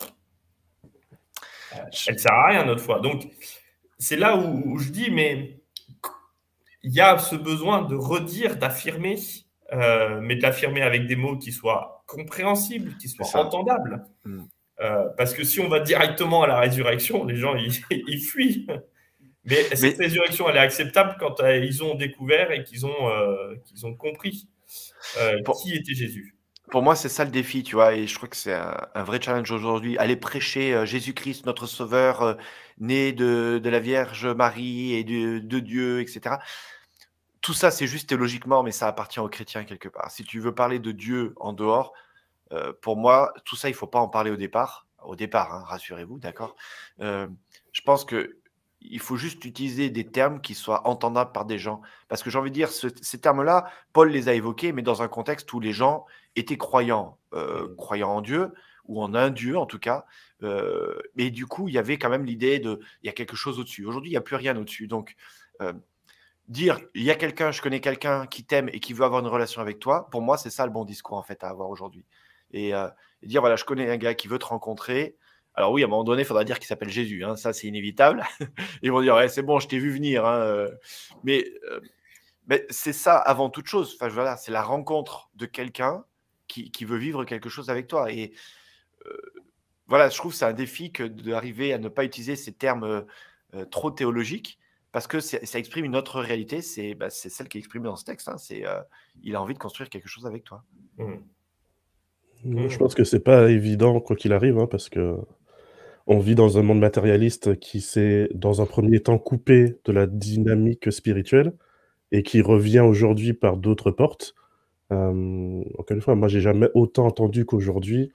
elle 2.06 2.14
ne 2.14 2.18
sert 2.18 2.32
à 2.32 2.48
rien 2.48 2.64
notre 2.64 2.82
foi. 2.82 3.00
Donc, 3.00 3.26
c'est 3.98 4.16
là 4.16 4.36
où, 4.36 4.78
je 4.78 4.90
dis, 4.90 5.10
mais 5.10 5.60
il 6.82 6.92
y 6.92 7.00
a 7.00 7.18
ce 7.18 7.36
besoin 7.36 7.82
de 7.82 7.94
redire, 7.94 8.56
d'affirmer, 8.56 9.18
euh, 9.72 10.20
mais 10.20 10.36
de 10.36 10.42
l'affirmer 10.42 10.82
avec 10.82 11.06
des 11.06 11.16
mots 11.16 11.38
qui 11.38 11.52
soient 11.52 12.04
compréhensibles, 12.06 12.96
qui 12.98 13.08
soient 13.08 13.34
entendables. 13.36 14.04
Mm. 14.24 14.42
Euh, 14.80 15.08
parce 15.16 15.34
que 15.34 15.44
si 15.44 15.60
on 15.60 15.68
va 15.68 15.80
directement 15.80 16.42
à 16.42 16.46
la 16.46 16.58
résurrection, 16.58 17.24
les 17.24 17.36
gens, 17.36 17.54
ils, 17.56 18.20
fuient. 18.20 18.66
Mais 19.44 19.62
cette 19.74 19.98
résurrection, 19.98 20.48
elle 20.48 20.56
est 20.56 20.60
acceptable 20.60 21.16
quand 21.18 21.40
euh, 21.40 21.58
ils 21.58 21.82
ont 21.84 21.94
découvert 21.94 22.50
et 22.50 22.64
qu'ils 22.64 22.86
ont, 22.86 23.08
euh, 23.08 23.54
qu'ils 23.64 23.86
ont 23.86 23.94
compris 23.94 24.48
qui 25.62 25.74
était 25.74 25.94
Jésus? 25.94 26.34
Pour 26.70 26.82
moi, 26.82 26.96
c'est 26.96 27.08
ça 27.08 27.24
le 27.24 27.30
défi, 27.30 27.62
tu 27.62 27.76
vois, 27.76 27.94
et 27.94 28.06
je 28.06 28.16
crois 28.16 28.28
que 28.28 28.36
c'est 28.36 28.54
un, 28.54 29.04
vrai 29.04 29.20
challenge 29.20 29.50
aujourd'hui. 29.50 29.98
Aller 29.98 30.16
prêcher 30.16 30.86
Jésus-Christ, 30.86 31.46
notre 31.46 31.66
Sauveur, 31.66 32.36
né 32.78 33.12
de, 33.12 33.60
de, 33.62 33.70
la 33.70 33.80
Vierge 33.80 34.26
Marie 34.26 34.94
et 34.94 35.04
de, 35.04 35.58
Dieu, 35.60 36.00
etc. 36.00 36.36
Tout 37.42 37.52
ça, 37.52 37.70
c'est 37.70 37.86
juste 37.86 38.08
théologiquement, 38.08 38.62
mais 38.62 38.72
ça 38.72 38.88
appartient 38.88 39.20
aux 39.20 39.28
chrétiens 39.28 39.64
quelque 39.64 39.88
part. 39.88 40.10
Si 40.10 40.24
tu 40.24 40.40
veux 40.40 40.54
parler 40.54 40.78
de 40.78 40.92
Dieu 40.92 41.34
en 41.36 41.52
dehors, 41.52 41.92
euh, 42.52 42.72
pour 42.80 42.96
moi, 42.96 43.32
tout 43.44 43.56
ça, 43.56 43.68
il 43.68 43.74
faut 43.74 43.86
pas 43.86 43.98
en 43.98 44.08
parler 44.08 44.30
au 44.30 44.36
départ. 44.36 44.86
Au 45.02 45.16
départ, 45.16 45.52
hein, 45.52 45.62
rassurez-vous, 45.66 46.18
d'accord 46.18 46.56
euh, 47.00 47.28
Je 47.72 47.82
pense 47.82 48.04
que 48.04 48.38
il 48.84 49.00
faut 49.00 49.16
juste 49.16 49.44
utiliser 49.44 49.90
des 49.90 50.06
termes 50.06 50.40
qui 50.40 50.54
soient 50.54 50.86
entendables 50.86 51.32
par 51.32 51.44
des 51.44 51.58
gens. 51.58 51.80
Parce 52.08 52.22
que 52.22 52.30
j'ai 52.30 52.38
envie 52.38 52.50
de 52.50 52.54
dire, 52.54 52.70
ces 52.70 53.20
termes-là, 53.20 53.70
Paul 53.92 54.10
les 54.10 54.28
a 54.28 54.34
évoqués, 54.34 54.72
mais 54.72 54.82
dans 54.82 55.02
un 55.02 55.08
contexte 55.08 55.52
où 55.52 55.60
les 55.60 55.72
gens 55.72 56.06
étaient 56.36 56.58
croyants, 56.58 57.18
euh, 57.32 57.68
mmh. 57.68 57.76
croyants 57.76 58.10
en 58.10 58.20
Dieu, 58.20 58.52
ou 58.86 59.02
en 59.02 59.14
un 59.14 59.30
Dieu 59.30 59.56
en 59.56 59.66
tout 59.66 59.78
cas. 59.78 60.04
Euh, 60.42 60.98
mais 61.16 61.30
du 61.30 61.46
coup, 61.46 61.68
il 61.68 61.74
y 61.74 61.78
avait 61.78 61.98
quand 61.98 62.10
même 62.10 62.24
l'idée 62.24 62.58
de, 62.58 62.80
il 63.02 63.06
y 63.06 63.08
a 63.08 63.12
quelque 63.12 63.36
chose 63.36 63.58
au-dessus. 63.58 63.86
Aujourd'hui, 63.86 64.10
il 64.10 64.14
n'y 64.14 64.18
a 64.18 64.22
plus 64.22 64.36
rien 64.36 64.56
au-dessus. 64.56 64.86
Donc, 64.86 65.16
dire, 66.48 66.80
il 66.94 67.02
y 67.02 67.10
a 67.10 67.14
quelqu'un, 67.14 67.50
je 67.52 67.62
connais 67.62 67.80
quelqu'un 67.80 68.26
qui 68.26 68.44
t'aime 68.44 68.68
et 68.72 68.80
qui 68.80 68.92
veut 68.92 69.04
avoir 69.04 69.20
une 69.20 69.28
relation 69.28 69.60
avec 69.60 69.78
toi, 69.78 70.08
pour 70.10 70.22
moi, 70.22 70.36
c'est 70.36 70.50
ça 70.50 70.66
le 70.66 70.72
bon 70.72 70.84
discours 70.84 71.16
en 71.16 71.22
fait 71.22 71.42
à 71.44 71.48
avoir 71.48 71.68
aujourd'hui. 71.70 72.04
Euh, 72.54 72.88
et, 73.22 73.26
dire 73.26 73.40
voilà, 73.40 73.56
je 73.56 73.64
connais 73.64 73.90
un 73.90 73.96
gars 73.96 74.14
qui 74.14 74.28
veut 74.28 74.38
te 74.38 74.46
rencontrer. 74.46 75.16
Alors 75.54 75.70
oui, 75.72 75.82
à 75.82 75.86
un 75.86 75.88
moment 75.88 76.04
donné, 76.04 76.22
il 76.22 76.24
faudra 76.24 76.44
dire 76.44 76.58
qu'il 76.58 76.66
s'appelle 76.66 76.88
Jésus, 76.88 77.24
hein, 77.24 77.36
ça 77.36 77.52
c'est 77.52 77.68
inévitable. 77.68 78.24
Ils 78.82 78.90
vont 78.90 79.00
dire 79.00 79.18
c'est 79.30 79.42
bon, 79.42 79.60
je 79.60 79.68
t'ai 79.68 79.78
vu 79.78 79.90
venir. 79.90 80.26
Hein, 80.26 80.40
euh. 80.40 80.70
mais, 81.22 81.44
euh, 81.70 81.80
mais 82.48 82.66
c'est 82.70 82.92
ça 82.92 83.16
avant 83.16 83.50
toute 83.50 83.66
chose. 83.66 83.96
Enfin, 83.98 84.08
voilà, 84.08 84.36
c'est 84.36 84.50
la 84.50 84.62
rencontre 84.62 85.30
de 85.36 85.46
quelqu'un 85.46 86.04
qui, 86.48 86.72
qui, 86.72 86.84
veut 86.84 86.98
vivre 86.98 87.24
quelque 87.24 87.48
chose 87.48 87.70
avec 87.70 87.86
toi. 87.86 88.10
Et 88.10 88.32
voilà, 89.86 90.08
je 90.08 90.16
trouve 90.16 90.32
que 90.32 90.38
c'est 90.38 90.44
un 90.44 90.52
défi 90.52 90.90
que 90.90 91.04
d'arriver 91.04 91.72
à 91.72 91.78
ne 91.78 91.88
pas 91.88 92.04
utiliser 92.04 92.36
ces 92.36 92.52
termes 92.52 93.04
trop 93.70 93.90
théologiques 93.90 94.58
parce 94.92 95.06
que 95.06 95.20
ça 95.20 95.58
exprime 95.58 95.84
une 95.84 95.96
autre 95.96 96.20
réalité. 96.20 96.62
C'est 96.62 96.94
bah, 96.94 97.10
celle 97.10 97.48
qui 97.48 97.58
est 97.58 97.60
exprimée 97.60 97.86
dans 97.86 97.96
ce 97.96 98.04
texte. 98.04 98.28
Hein, 98.28 98.38
c'est 98.38 98.64
il 99.22 99.36
a 99.36 99.42
envie 99.42 99.54
de 99.54 99.58
construire 99.58 99.88
quelque 99.88 100.08
chose 100.08 100.26
avec 100.26 100.42
toi. 100.44 100.64
Mmh. 100.98 102.68
Je 102.68 102.76
pense 102.76 102.94
que 102.94 103.04
c'est 103.04 103.20
pas 103.20 103.50
évident 103.50 104.00
quoi 104.00 104.16
qu'il 104.16 104.32
arrive, 104.32 104.58
hein, 104.58 104.66
parce 104.66 104.88
que 104.88 105.16
on 106.06 106.18
vit 106.18 106.34
dans 106.34 106.58
un 106.58 106.62
monde 106.62 106.80
matérialiste 106.80 107.58
qui 107.58 107.80
s'est, 107.80 108.28
dans 108.34 108.60
un 108.62 108.66
premier 108.66 109.00
temps, 109.00 109.18
coupé 109.18 109.76
de 109.84 109.92
la 109.92 110.06
dynamique 110.06 110.92
spirituelle 110.92 111.54
et 112.12 112.22
qui 112.22 112.42
revient 112.42 112.80
aujourd'hui 112.80 113.32
par 113.32 113.56
d'autres 113.56 113.90
portes. 113.90 114.34
encore 114.90 115.96
une 115.96 116.00
fois, 116.00 116.14
moi, 116.14 116.28
j'ai 116.28 116.40
jamais 116.40 116.68
autant 116.74 117.06
entendu 117.06 117.44
qu'aujourd'hui 117.46 118.12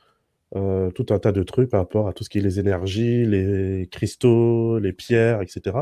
euh, 0.55 0.89
tout 0.91 1.05
un 1.11 1.19
tas 1.19 1.31
de 1.31 1.43
trucs 1.43 1.69
par 1.69 1.81
rapport 1.81 2.07
à 2.07 2.13
tout 2.13 2.23
ce 2.23 2.29
qui 2.29 2.39
est 2.39 2.41
les 2.41 2.59
énergies, 2.59 3.23
les 3.25 3.87
cristaux, 3.91 4.79
les 4.79 4.93
pierres, 4.93 5.41
etc. 5.43 5.77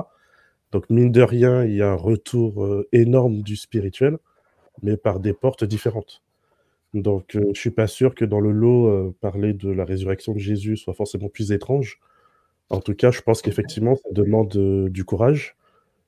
Donc, 0.73 0.89
mine 0.89 1.11
de 1.11 1.21
rien, 1.21 1.63
il 1.63 1.75
y 1.75 1.81
a 1.81 1.91
un 1.91 1.95
retour 1.95 2.65
euh, 2.65 2.87
énorme 2.91 3.41
du 3.43 3.55
spirituel, 3.55 4.17
mais 4.83 4.97
par 4.97 5.19
des 5.21 5.33
portes 5.33 5.63
différentes. 5.63 6.21
Donc, 6.93 7.25
je 7.33 7.39
je 7.53 7.59
suis 7.59 7.71
pas 7.71 7.87
sûr 7.87 8.15
que 8.15 8.25
dans 8.25 8.39
le 8.39 8.51
lot, 8.51 9.11
parler 9.21 9.53
de 9.53 9.69
la 9.69 9.85
résurrection 9.85 10.33
de 10.33 10.39
Jésus 10.39 10.77
soit 10.77 10.93
forcément 10.93 11.29
plus 11.29 11.51
étrange. 11.51 11.99
En 12.69 12.81
tout 12.81 12.95
cas, 12.95 13.11
je 13.11 13.21
pense 13.21 13.41
qu'effectivement, 13.41 13.95
ça 13.95 14.09
demande, 14.11 14.89
du 14.89 15.05
courage. 15.05 15.55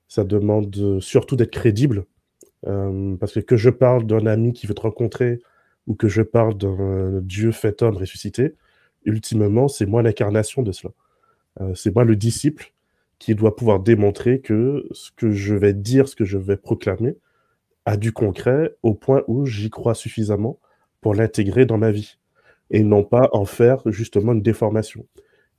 Ça 0.08 0.24
demande, 0.24 1.00
surtout 1.00 1.36
d'être 1.36 1.52
crédible. 1.52 2.04
parce 2.64 3.34
que 3.34 3.40
que 3.40 3.56
je 3.56 3.70
parle 3.70 4.06
d'un 4.06 4.26
ami 4.26 4.52
qui 4.52 4.66
veut 4.66 4.74
te 4.74 4.82
rencontrer 4.82 5.40
ou 5.86 5.94
que 5.94 6.08
je 6.08 6.22
parle 6.22 6.56
d'un 6.58 7.20
Dieu 7.22 7.52
fait 7.52 7.82
homme 7.82 7.96
ressuscité, 7.96 8.54
ultimement, 9.04 9.68
c'est 9.68 9.86
moi 9.86 10.02
l'incarnation 10.02 10.62
de 10.62 10.72
cela. 10.72 10.92
c'est 11.74 11.94
moi 11.94 12.04
le 12.04 12.16
disciple 12.16 12.72
qui 13.18 13.34
doit 13.34 13.56
pouvoir 13.56 13.80
démontrer 13.80 14.40
que 14.40 14.86
ce 14.92 15.10
que 15.12 15.30
je 15.30 15.54
vais 15.54 15.74
dire, 15.74 16.08
ce 16.08 16.16
que 16.16 16.24
je 16.24 16.38
vais 16.38 16.56
proclamer 16.56 17.16
a 17.86 17.96
du 17.96 18.12
concret 18.12 18.76
au 18.82 18.94
point 18.94 19.22
où 19.28 19.46
j'y 19.46 19.70
crois 19.70 19.94
suffisamment 19.94 20.58
pour 21.00 21.14
l'intégrer 21.14 21.66
dans 21.66 21.78
ma 21.78 21.90
vie 21.90 22.18
et 22.70 22.82
non 22.82 23.04
pas 23.04 23.28
en 23.32 23.44
faire 23.44 23.82
justement 23.86 24.32
une 24.32 24.42
déformation. 24.42 25.06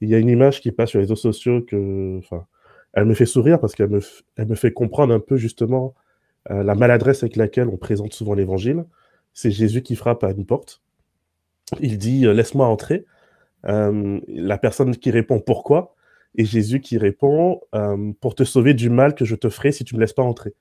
Il 0.01 0.09
y 0.09 0.15
a 0.15 0.17
une 0.17 0.29
image 0.29 0.61
qui 0.61 0.71
passe 0.71 0.91
sur 0.91 0.99
les 0.99 1.05
réseaux 1.05 1.15
sociaux 1.15 1.61
que, 1.61 2.17
enfin, 2.19 2.45
elle 2.93 3.05
me 3.05 3.13
fait 3.13 3.25
sourire 3.25 3.59
parce 3.59 3.75
qu'elle 3.75 3.89
me, 3.89 4.55
fait 4.55 4.71
comprendre 4.71 5.13
un 5.13 5.19
peu 5.19 5.37
justement 5.37 5.93
euh, 6.49 6.63
la 6.63 6.75
maladresse 6.75 7.23
avec 7.23 7.35
laquelle 7.35 7.67
on 7.67 7.77
présente 7.77 8.13
souvent 8.13 8.33
l'évangile. 8.33 8.85
C'est 9.33 9.51
Jésus 9.51 9.81
qui 9.81 9.95
frappe 9.95 10.23
à 10.23 10.31
une 10.31 10.45
porte 10.45 10.81
il 11.79 11.97
dit 11.97 12.25
Laisse-moi 12.25 12.67
entrer. 12.67 13.05
la 13.63 14.57
personne 14.57 14.95
qui 14.95 15.11
répond 15.11 15.39
Pourquoi? 15.39 15.95
Et 16.35 16.45
Jésus 16.45 16.81
qui 16.81 16.97
répond 16.97 17.61
Pour 18.19 18.35
te 18.35 18.43
sauver 18.43 18.73
du 18.73 18.89
mal 18.89 19.15
que 19.15 19.25
je 19.25 19.35
te 19.35 19.49
ferai 19.49 19.71
si 19.71 19.83
tu 19.83 19.95
ne 19.95 19.99
me 19.99 20.01
laisses 20.01 20.13
pas 20.13 20.23
entrer. 20.23 20.53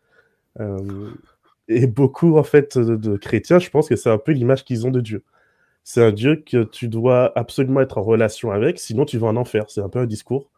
Et 1.71 1.87
beaucoup, 1.87 2.37
en 2.37 2.43
fait, 2.43 2.79
de, 2.79 3.17
chrétiens, 3.17 3.59
je 3.59 3.71
pense 3.71 3.89
que 3.89 3.97
c'est 3.97 4.11
un 4.11 4.19
peu 4.19 4.33
l'image 4.33 4.65
qu'ils 4.65 4.87
ont 4.87 4.91
de 4.91 5.01
Dieu. 5.01 5.25
C'est 5.85 6.03
un 6.03 6.13
Dieu 6.13 6.37
que 6.37 6.65
tu 6.65 6.89
dois 6.89 7.33
absolument 7.39 7.81
être 7.81 7.99
en 7.99 8.03
relation 8.03 8.51
avec, 8.51 8.79
sinon 8.79 9.05
tu 9.05 9.19
vas 9.19 9.29
en 9.29 9.37
enfer. 9.37 9.65
C'est 9.69 9.81
un 9.81 9.89
peu 9.89 9.99
un 10.01 10.07
discours 10.07 10.51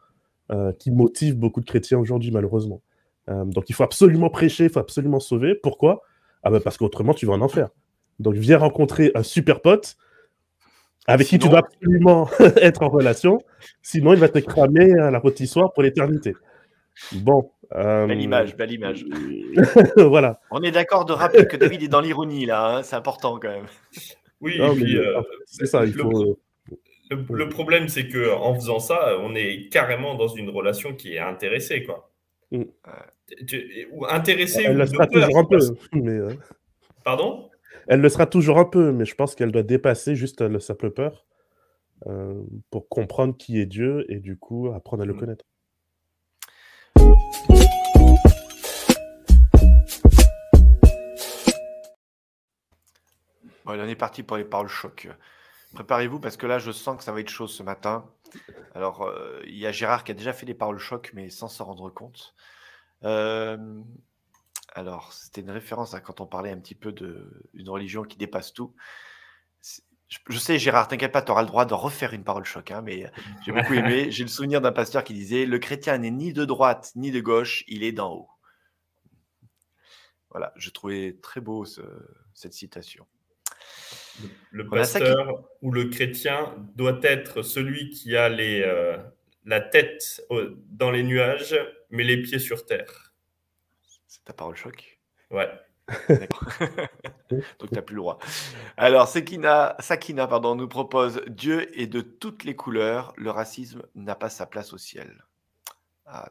qui 0.79 0.91
motive 0.91 1.39
beaucoup 1.39 1.61
de 1.61 1.67
chrétiens 1.67 1.99
aujourd'hui, 1.99 2.31
malheureusement. 2.31 2.83
donc 3.29 3.71
il 3.71 3.75
faut 3.75 3.85
absolument 3.85 4.29
prêcher, 4.29 4.65
il 4.65 4.71
faut 4.71 4.81
absolument 4.81 5.21
sauver. 5.21 5.55
Pourquoi? 5.55 6.03
Ah 6.43 6.51
ben 6.51 6.61
Parce 6.61 6.77
qu'autrement, 6.77 7.15
tu 7.15 7.27
vas 7.27 7.35
en 7.35 7.41
enfer. 7.41 7.69
Donc, 8.19 8.35
viens 8.35 8.59
rencontrer 8.59 9.13
un 9.15 9.23
super 9.23 9.61
pote 9.61 9.97
avec 11.07 11.27
qui 11.27 11.39
tu 11.39 11.49
dois 11.49 11.61
absolument 11.61 12.29
être 12.57 12.83
en 12.83 12.89
relation. 12.89 13.43
Sinon, 13.83 14.13
il 14.13 14.21
va 14.21 14.29
te 14.29 14.39
cramer 14.39 14.93
à 14.99 15.11
la 15.11 15.19
rôtissoire 15.19 15.73
pour 15.73 15.83
l'éternité. 15.83 16.35
Bon. 17.13 17.51
Euh, 17.75 18.07
belle 18.07 18.21
image, 18.21 18.57
belle 18.57 18.73
image. 18.73 19.07
voilà. 19.97 20.41
On 20.51 20.63
est 20.63 20.71
d'accord 20.73 21.05
de 21.05 21.13
rappeler 21.13 21.47
que 21.47 21.57
David 21.57 21.83
est 21.83 21.89
dans 21.89 22.01
l'ironie, 22.01 22.45
là. 22.45 22.77
Hein, 22.77 22.83
c'est 22.83 22.97
important 22.97 23.39
quand 23.39 23.49
même. 23.49 23.67
Oui, 24.41 24.61
euh, 24.61 25.23
c'est 25.47 25.67
ça. 25.67 25.85
Il 25.87 25.95
le, 25.95 26.03
faut... 26.03 26.39
le, 27.11 27.49
problème, 27.49 27.89
c'est 27.89 28.09
que 28.09 28.35
en 28.35 28.55
faisant 28.55 28.79
ça, 28.79 29.17
on 29.21 29.35
est 29.35 29.69
carrément 29.71 30.17
dans 30.17 30.29
une 30.29 30.51
relation 30.51 30.95
qui 30.95 31.15
est 31.15 31.19
intéressée, 31.19 31.85
quoi. 31.85 32.11
Mm. 32.51 32.65
ou 33.93 34.07
intéressée 34.07 34.65
Elle 34.67 34.77
ou 34.77 34.85
de 34.85 35.07
toujours 35.07 35.39
un 35.39 35.45
peu. 35.45 35.59
Mais, 35.95 36.11
euh. 36.11 36.35
Pardon? 37.05 37.49
elle 37.87 38.01
le 38.01 38.09
sera 38.09 38.27
toujours 38.27 38.59
un 38.59 38.65
peu, 38.65 38.93
mais 38.93 39.05
je 39.05 39.15
pense 39.15 39.35
qu'elle 39.35 39.53
doit 39.53 39.63
dépasser 39.63 40.15
juste 40.15 40.43
le 40.43 40.61
simple 40.61 40.91
peur 40.91 41.27
euh, 42.07 42.43
pour 42.71 42.89
comprendre 42.89 43.37
qui 43.37 43.61
est 43.61 43.67
Dieu 43.67 44.05
et 44.09 44.19
du 44.19 44.37
coup 44.37 44.73
apprendre 44.75 45.03
à 45.03 45.07
le 45.07 45.15
mm. 45.15 45.19
connaître. 45.19 45.45
On 53.83 53.89
est 53.89 53.97
parti 53.97 54.23
pour 54.23 54.37
les 54.37 54.45
paroles 54.45 54.69
choc. 54.69 55.09
Préparez-vous 55.75 56.21
parce 56.21 56.37
que 56.37 56.47
là, 56.47 56.59
je 56.59 56.71
sens 56.71 56.97
que 56.97 57.05
ça 57.05 57.13
va 57.13 57.21
être 57.21 57.29
chaud 57.29 57.49
ce 57.49 57.63
matin. 57.63 58.09
Alors, 58.75 59.03
euh, 59.03 59.41
il 59.45 59.57
y 59.57 59.67
a 59.67 59.73
Gérard 59.73 60.05
qui 60.05 60.13
a 60.13 60.15
déjà 60.15 60.33
fait 60.33 60.47
des 60.47 60.55
paroles 60.55 60.79
choc, 60.79 61.11
mais 61.15 61.31
sans 61.31 61.49
s'en 61.49 61.65
rendre 61.65 61.91
compte. 61.91 62.35
Euh, 63.05 63.83
alors, 64.75 65.13
c'était 65.13 65.41
une 65.41 65.51
référence 65.51 65.95
à 65.95 66.01
quand 66.01 66.21
on 66.21 66.27
parlait 66.27 66.51
un 66.51 66.59
petit 66.59 66.75
peu 66.75 66.93
d'une 66.93 67.69
religion 67.69 68.05
qui 68.05 68.17
dépasse 68.17 68.53
tout. 68.53 68.75
Je, 70.29 70.39
sais, 70.39 70.59
Gérard, 70.59 70.89
t'inquiète 70.89 71.13
pas, 71.13 71.23
tu 71.23 71.31
auras 71.31 71.43
le 71.43 71.47
droit 71.47 71.65
de 71.65 71.73
refaire 71.75 72.13
une 72.13 72.25
parole 72.25 72.45
choc, 72.45 72.71
hein, 72.71 72.83
mais 72.83 73.11
j'ai 73.45 73.53
beaucoup 73.53 73.73
aimé. 73.73 74.11
J'ai 74.11 74.25
le 74.25 74.29
souvenir 74.29 74.61
d'un 74.61 74.73
pasteur 74.73 75.05
qui 75.05 75.15
disait 75.15 75.47
Le 75.47 75.59
chrétien 75.59 75.99
n'est 75.99 76.11
ni 76.11 76.33
de 76.33 76.45
droite 76.45 76.93
ni 76.97 77.11
de 77.11 77.21
gauche, 77.21 77.65
il 77.67 77.83
est 77.83 77.93
d'en 77.93 78.13
haut. 78.13 78.29
Voilà, 80.31 80.53
je 80.57 80.71
trouvais 80.71 81.17
très 81.23 81.41
beau 81.41 81.65
cette 82.35 82.53
citation. 82.53 83.07
Le, 84.51 84.67
pasteur 84.67 85.49
ou 85.63 85.73
le 85.73 85.87
chrétien 85.87 86.55
doit 86.75 87.01
être 87.03 87.43
celui 87.43 87.91
qui 87.91 88.17
a 88.17 88.29
les, 88.29 88.63
euh, 88.63 88.99
la 89.47 89.61
tête 89.61 90.23
dans 90.69 90.91
les 90.91 91.03
nuages, 91.03 91.57
mais 91.91 92.05
les 92.05 92.21
pieds 92.21 92.39
sur 92.39 92.67
terre. 92.67 93.15
C'est 94.07 94.25
ta 94.25 94.33
parole 94.35 94.57
choc? 94.57 95.01
Ouais. 95.31 95.51
Donc 97.31 97.69
tu 97.69 97.75
n'as 97.75 97.83
plus 97.83 97.97
le 97.97 98.01
droit. 98.01 98.19
Alors, 98.77 99.09
Sakina, 99.09 99.77
Sakina 99.79 100.27
pardon, 100.27 100.55
nous 100.55 100.69
propose 100.69 101.23
Dieu 101.27 101.79
est 101.79 101.87
de 101.87 102.01
toutes 102.01 102.45
les 102.45 102.55
couleurs, 102.55 103.13
le 103.17 103.31
racisme 103.31 103.83
n'a 103.95 104.15
pas 104.15 104.29
sa 104.29 104.47
place 104.47 104.73
au 104.73 104.79
ciel. 104.79 105.25
Ah, 106.07 106.31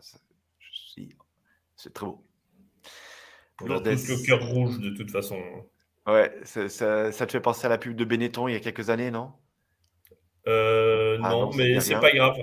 c'est 1.75 1.93
très 1.93 2.05
beau. 2.05 2.23
On 3.61 3.71
a 3.71 3.79
tous 3.79 4.09
le 4.09 4.25
cœur 4.25 4.45
rouge 4.47 4.79
de 4.79 4.91
toute 4.91 5.11
façon. 5.11 5.39
Ouais, 6.07 6.33
ça, 6.43 7.11
te 7.11 7.31
fait 7.31 7.39
penser 7.39 7.65
à 7.65 7.69
la 7.69 7.77
pub 7.77 7.95
de 7.95 8.05
Benetton 8.05 8.47
il 8.47 8.53
y 8.53 8.57
a 8.57 8.59
quelques 8.59 8.89
années, 8.89 9.11
non? 9.11 9.31
Euh, 10.47 11.19
ah 11.23 11.29
non, 11.29 11.51
mais 11.53 11.79
c'est 11.79 11.99
pas 11.99 12.11
grave. 12.11 12.35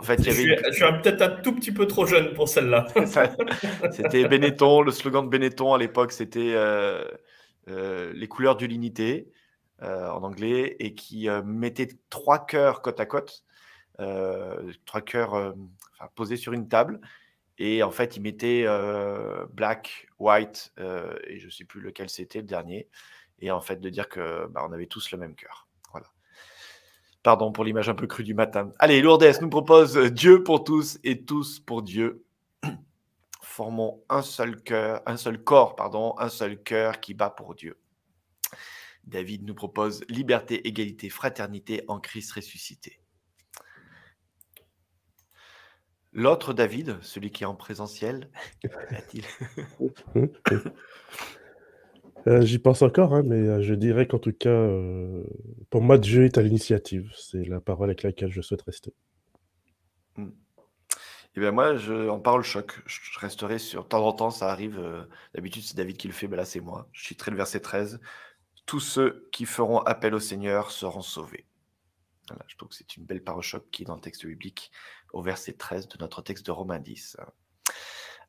En 0.00 0.02
fait, 0.02 0.24
je, 0.24 0.30
suis, 0.30 0.46
peut-être 0.46 1.20
un 1.20 1.28
tout 1.28 1.54
petit 1.54 1.72
peu 1.72 1.86
trop 1.86 2.06
jeune 2.06 2.32
pour 2.32 2.48
celle-là. 2.48 2.86
c'était 3.92 4.26
Benetton, 4.26 4.80
le 4.80 4.92
slogan 4.92 5.26
de 5.26 5.28
Benetton 5.28 5.74
à 5.74 5.78
l'époque, 5.78 6.12
c'était 6.12 6.54
euh, 6.54 7.04
euh, 7.68 8.10
les 8.14 8.26
couleurs 8.26 8.56
de 8.56 8.64
l'unité 8.64 9.30
euh, 9.82 10.08
en 10.08 10.22
anglais 10.22 10.74
et 10.78 10.94
qui 10.94 11.28
mettait 11.44 11.88
trois 12.08 12.46
cœurs 12.46 12.80
côte 12.80 12.98
à 12.98 13.04
côte, 13.04 13.44
trois 14.86 15.02
cœurs 15.02 15.54
posés 16.14 16.36
sur 16.36 16.54
une 16.54 16.66
table. 16.66 16.98
Et 17.58 17.82
en 17.82 17.90
fait, 17.90 18.16
il 18.16 18.22
mettait 18.22 18.64
black, 19.52 20.08
white, 20.18 20.72
et 20.78 21.38
je 21.38 21.44
ne 21.44 21.50
sais 21.50 21.64
plus 21.64 21.82
lequel 21.82 22.08
c'était 22.08 22.38
le 22.38 22.46
dernier. 22.46 22.88
Et 23.40 23.50
en 23.50 23.60
fait, 23.60 23.76
de 23.76 23.90
dire 23.90 24.08
que 24.08 24.46
bah, 24.46 24.64
on 24.66 24.72
avait 24.72 24.86
tous 24.86 25.10
le 25.10 25.18
même 25.18 25.34
cœur. 25.34 25.68
Pardon 27.22 27.52
pour 27.52 27.64
l'image 27.64 27.88
un 27.88 27.94
peu 27.94 28.06
crue 28.06 28.24
du 28.24 28.34
matin. 28.34 28.72
Allez, 28.78 29.02
Lourdes 29.02 29.24
nous 29.42 29.50
propose 29.50 29.96
Dieu 29.96 30.42
pour 30.42 30.64
tous 30.64 30.98
et 31.04 31.24
tous 31.24 31.60
pour 31.60 31.82
Dieu. 31.82 32.24
Formons 33.42 34.02
un 34.08 34.22
seul 34.22 34.62
cœur, 34.62 35.02
un 35.04 35.18
seul 35.18 35.42
corps, 35.44 35.76
pardon, 35.76 36.14
un 36.18 36.30
seul 36.30 36.62
cœur 36.62 37.00
qui 37.00 37.12
bat 37.12 37.30
pour 37.30 37.54
Dieu. 37.54 37.78
David 39.04 39.44
nous 39.44 39.54
propose 39.54 40.02
liberté, 40.08 40.66
égalité, 40.66 41.10
fraternité 41.10 41.84
en 41.88 42.00
Christ 42.00 42.32
ressuscité. 42.32 43.00
L'autre 46.12 46.52
David, 46.54 46.98
celui 47.02 47.30
qui 47.30 47.44
est 47.44 47.46
en 47.46 47.54
présentiel, 47.54 48.30
a-t-il? 48.90 49.24
Euh, 52.26 52.42
j'y 52.42 52.58
pense 52.58 52.82
encore, 52.82 53.14
hein, 53.14 53.22
mais 53.24 53.36
euh, 53.36 53.62
je 53.62 53.74
dirais 53.74 54.06
qu'en 54.06 54.18
tout 54.18 54.32
cas, 54.32 54.50
euh, 54.50 55.24
pour 55.70 55.82
moi, 55.82 55.98
Dieu 55.98 56.24
est 56.24 56.38
à 56.38 56.42
l'initiative. 56.42 57.10
C'est 57.16 57.44
la 57.44 57.60
parole 57.60 57.88
avec 57.88 58.02
laquelle 58.02 58.30
je 58.30 58.42
souhaite 58.42 58.62
rester. 58.62 58.92
Hmm. 60.16 60.30
Eh 61.36 61.40
bien 61.40 61.52
moi, 61.52 61.76
je, 61.76 62.08
en 62.08 62.18
parole 62.18 62.42
choc, 62.42 62.82
je 62.86 63.18
resterai 63.18 63.58
sur... 63.58 63.84
De 63.84 63.88
temps 63.88 64.06
en 64.06 64.12
temps, 64.12 64.30
ça 64.30 64.50
arrive. 64.50 64.80
D'habitude, 65.34 65.62
c'est 65.62 65.76
David 65.76 65.96
qui 65.96 66.08
le 66.08 66.12
fait, 66.12 66.28
mais 66.28 66.36
là, 66.36 66.44
c'est 66.44 66.60
moi. 66.60 66.88
Je 66.92 67.06
citerai 67.06 67.30
le 67.30 67.36
verset 67.36 67.60
13. 67.60 68.00
Tous 68.66 68.80
ceux 68.80 69.28
qui 69.32 69.46
feront 69.46 69.78
appel 69.78 70.14
au 70.14 70.20
Seigneur 70.20 70.70
seront 70.72 71.02
sauvés. 71.02 71.46
je 72.48 72.56
trouve 72.56 72.68
que 72.68 72.74
c'est 72.74 72.96
une 72.96 73.04
belle 73.04 73.22
parole 73.22 73.42
choc 73.42 73.64
qui 73.70 73.82
est 73.82 73.86
dans 73.86 73.94
le 73.94 74.00
texte 74.00 74.26
biblique, 74.26 74.72
au 75.12 75.22
verset 75.22 75.52
13 75.52 75.88
de 75.88 75.98
notre 75.98 76.20
texte 76.20 76.44
de 76.46 76.50
Romains 76.50 76.80
10. 76.80 77.16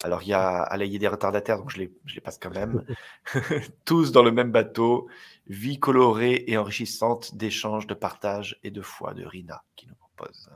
Alors, 0.03 0.23
il 0.23 0.29
y 0.29 0.33
a 0.33 0.61
Alaï 0.63 0.97
des 0.97 1.07
retardataires, 1.07 1.57
donc 1.57 1.69
je 1.69 1.77
les, 1.77 1.93
je 2.05 2.15
les 2.15 2.21
passe 2.21 2.39
quand 2.39 2.53
même. 2.53 2.83
Tous 3.85 4.11
dans 4.11 4.23
le 4.23 4.31
même 4.31 4.51
bateau, 4.51 5.07
vie 5.47 5.79
colorée 5.79 6.43
et 6.47 6.57
enrichissante 6.57 7.35
d'échanges, 7.35 7.87
de 7.87 7.93
partage 7.93 8.59
et 8.63 8.71
de 8.71 8.81
foi 8.81 9.13
de 9.13 9.23
Rina 9.23 9.63
qui 9.75 9.87
nous 9.87 9.95
propose. 9.95 10.49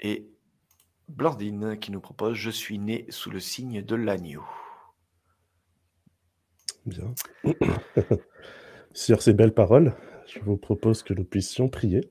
Et 0.00 0.28
Blandine 1.08 1.78
qui 1.78 1.92
nous 1.92 2.00
propose 2.00 2.36
Je 2.36 2.50
suis 2.50 2.78
né 2.78 3.06
sous 3.10 3.30
le 3.30 3.40
signe 3.40 3.82
de 3.82 3.94
l'agneau. 3.94 4.44
Bien. 6.86 7.14
Sur 8.92 9.22
ces 9.22 9.32
belles 9.32 9.54
paroles, 9.54 9.94
je 10.26 10.40
vous 10.40 10.56
propose 10.56 11.02
que 11.02 11.14
nous 11.14 11.24
puissions 11.24 11.68
prier. 11.68 12.10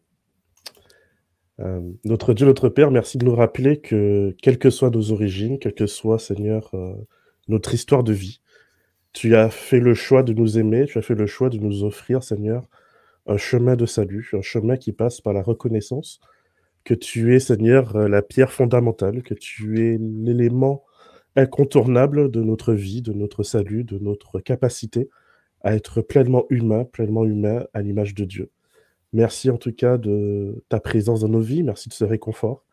Euh, 1.61 1.81
notre 2.05 2.33
Dieu, 2.33 2.45
notre 2.45 2.69
Père, 2.69 2.91
merci 2.91 3.17
de 3.17 3.25
nous 3.25 3.35
rappeler 3.35 3.79
que, 3.79 4.35
quelles 4.41 4.57
que 4.57 4.69
soient 4.69 4.89
nos 4.89 5.11
origines, 5.11 5.59
quelle 5.59 5.75
que 5.75 5.85
soit, 5.87 6.17
Seigneur, 6.19 6.69
euh, 6.73 6.93
notre 7.47 7.73
histoire 7.73 8.03
de 8.03 8.13
vie, 8.13 8.41
tu 9.13 9.35
as 9.35 9.49
fait 9.49 9.79
le 9.79 9.93
choix 9.93 10.23
de 10.23 10.33
nous 10.33 10.57
aimer, 10.57 10.85
tu 10.85 10.97
as 10.97 11.01
fait 11.01 11.15
le 11.15 11.27
choix 11.27 11.49
de 11.49 11.57
nous 11.57 11.83
offrir, 11.83 12.23
Seigneur, 12.23 12.67
un 13.27 13.37
chemin 13.37 13.75
de 13.75 13.85
salut, 13.85 14.29
un 14.33 14.41
chemin 14.41 14.77
qui 14.77 14.91
passe 14.91 15.21
par 15.21 15.33
la 15.33 15.43
reconnaissance 15.43 16.19
que 16.83 16.93
tu 16.95 17.35
es, 17.35 17.39
Seigneur, 17.39 17.95
euh, 17.95 18.07
la 18.07 18.21
pierre 18.21 18.51
fondamentale, 18.51 19.21
que 19.21 19.35
tu 19.35 19.85
es 19.85 19.97
l'élément 19.99 20.83
incontournable 21.35 22.31
de 22.31 22.41
notre 22.41 22.73
vie, 22.73 23.01
de 23.01 23.13
notre 23.13 23.43
salut, 23.43 23.83
de 23.83 23.99
notre 23.99 24.39
capacité 24.39 25.09
à 25.61 25.75
être 25.75 26.01
pleinement 26.01 26.45
humain, 26.49 26.85
pleinement 26.85 27.25
humain 27.25 27.65
à 27.73 27.81
l'image 27.81 28.15
de 28.15 28.25
Dieu. 28.25 28.49
Merci 29.13 29.49
en 29.49 29.57
tout 29.57 29.73
cas 29.73 29.97
de 29.97 30.63
ta 30.69 30.79
présence 30.79 31.21
dans 31.21 31.29
nos 31.29 31.41
vies. 31.41 31.63
Merci 31.63 31.89
de 31.89 31.93
ce 31.93 32.05
réconfort. 32.05 32.63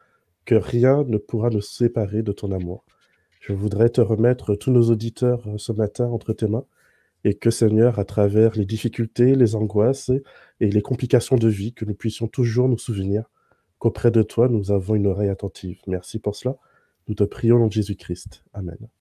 Que 0.44 0.54
rien 0.54 1.04
ne 1.04 1.18
pourra 1.18 1.50
nous 1.50 1.60
séparer 1.60 2.22
de 2.22 2.32
ton 2.32 2.52
amour. 2.52 2.84
Je 3.40 3.52
voudrais 3.52 3.90
te 3.90 4.00
remettre 4.00 4.54
tous 4.54 4.70
nos 4.70 4.90
auditeurs 4.90 5.42
euh, 5.46 5.58
ce 5.58 5.72
matin 5.72 6.06
entre 6.06 6.32
tes 6.32 6.46
mains 6.46 6.64
et 7.24 7.34
que 7.34 7.50
Seigneur, 7.50 7.98
à 7.98 8.04
travers 8.04 8.54
les 8.56 8.64
difficultés, 8.64 9.34
les 9.34 9.54
angoisses 9.56 10.10
et 10.60 10.70
les 10.70 10.82
complications 10.82 11.36
de 11.36 11.48
vie, 11.48 11.72
que 11.72 11.84
nous 11.84 11.94
puissions 11.94 12.28
toujours 12.28 12.68
nous 12.68 12.78
souvenir 12.78 13.24
qu'auprès 13.78 14.10
de 14.10 14.22
toi, 14.22 14.48
nous 14.48 14.70
avons 14.70 14.94
une 14.94 15.06
oreille 15.06 15.30
attentive. 15.30 15.80
Merci 15.86 16.18
pour 16.18 16.36
cela. 16.36 16.56
Nous 17.08 17.14
te 17.14 17.24
prions 17.24 17.62
en 17.64 17.70
Jésus-Christ. 17.70 18.44
Amen. 18.52 18.88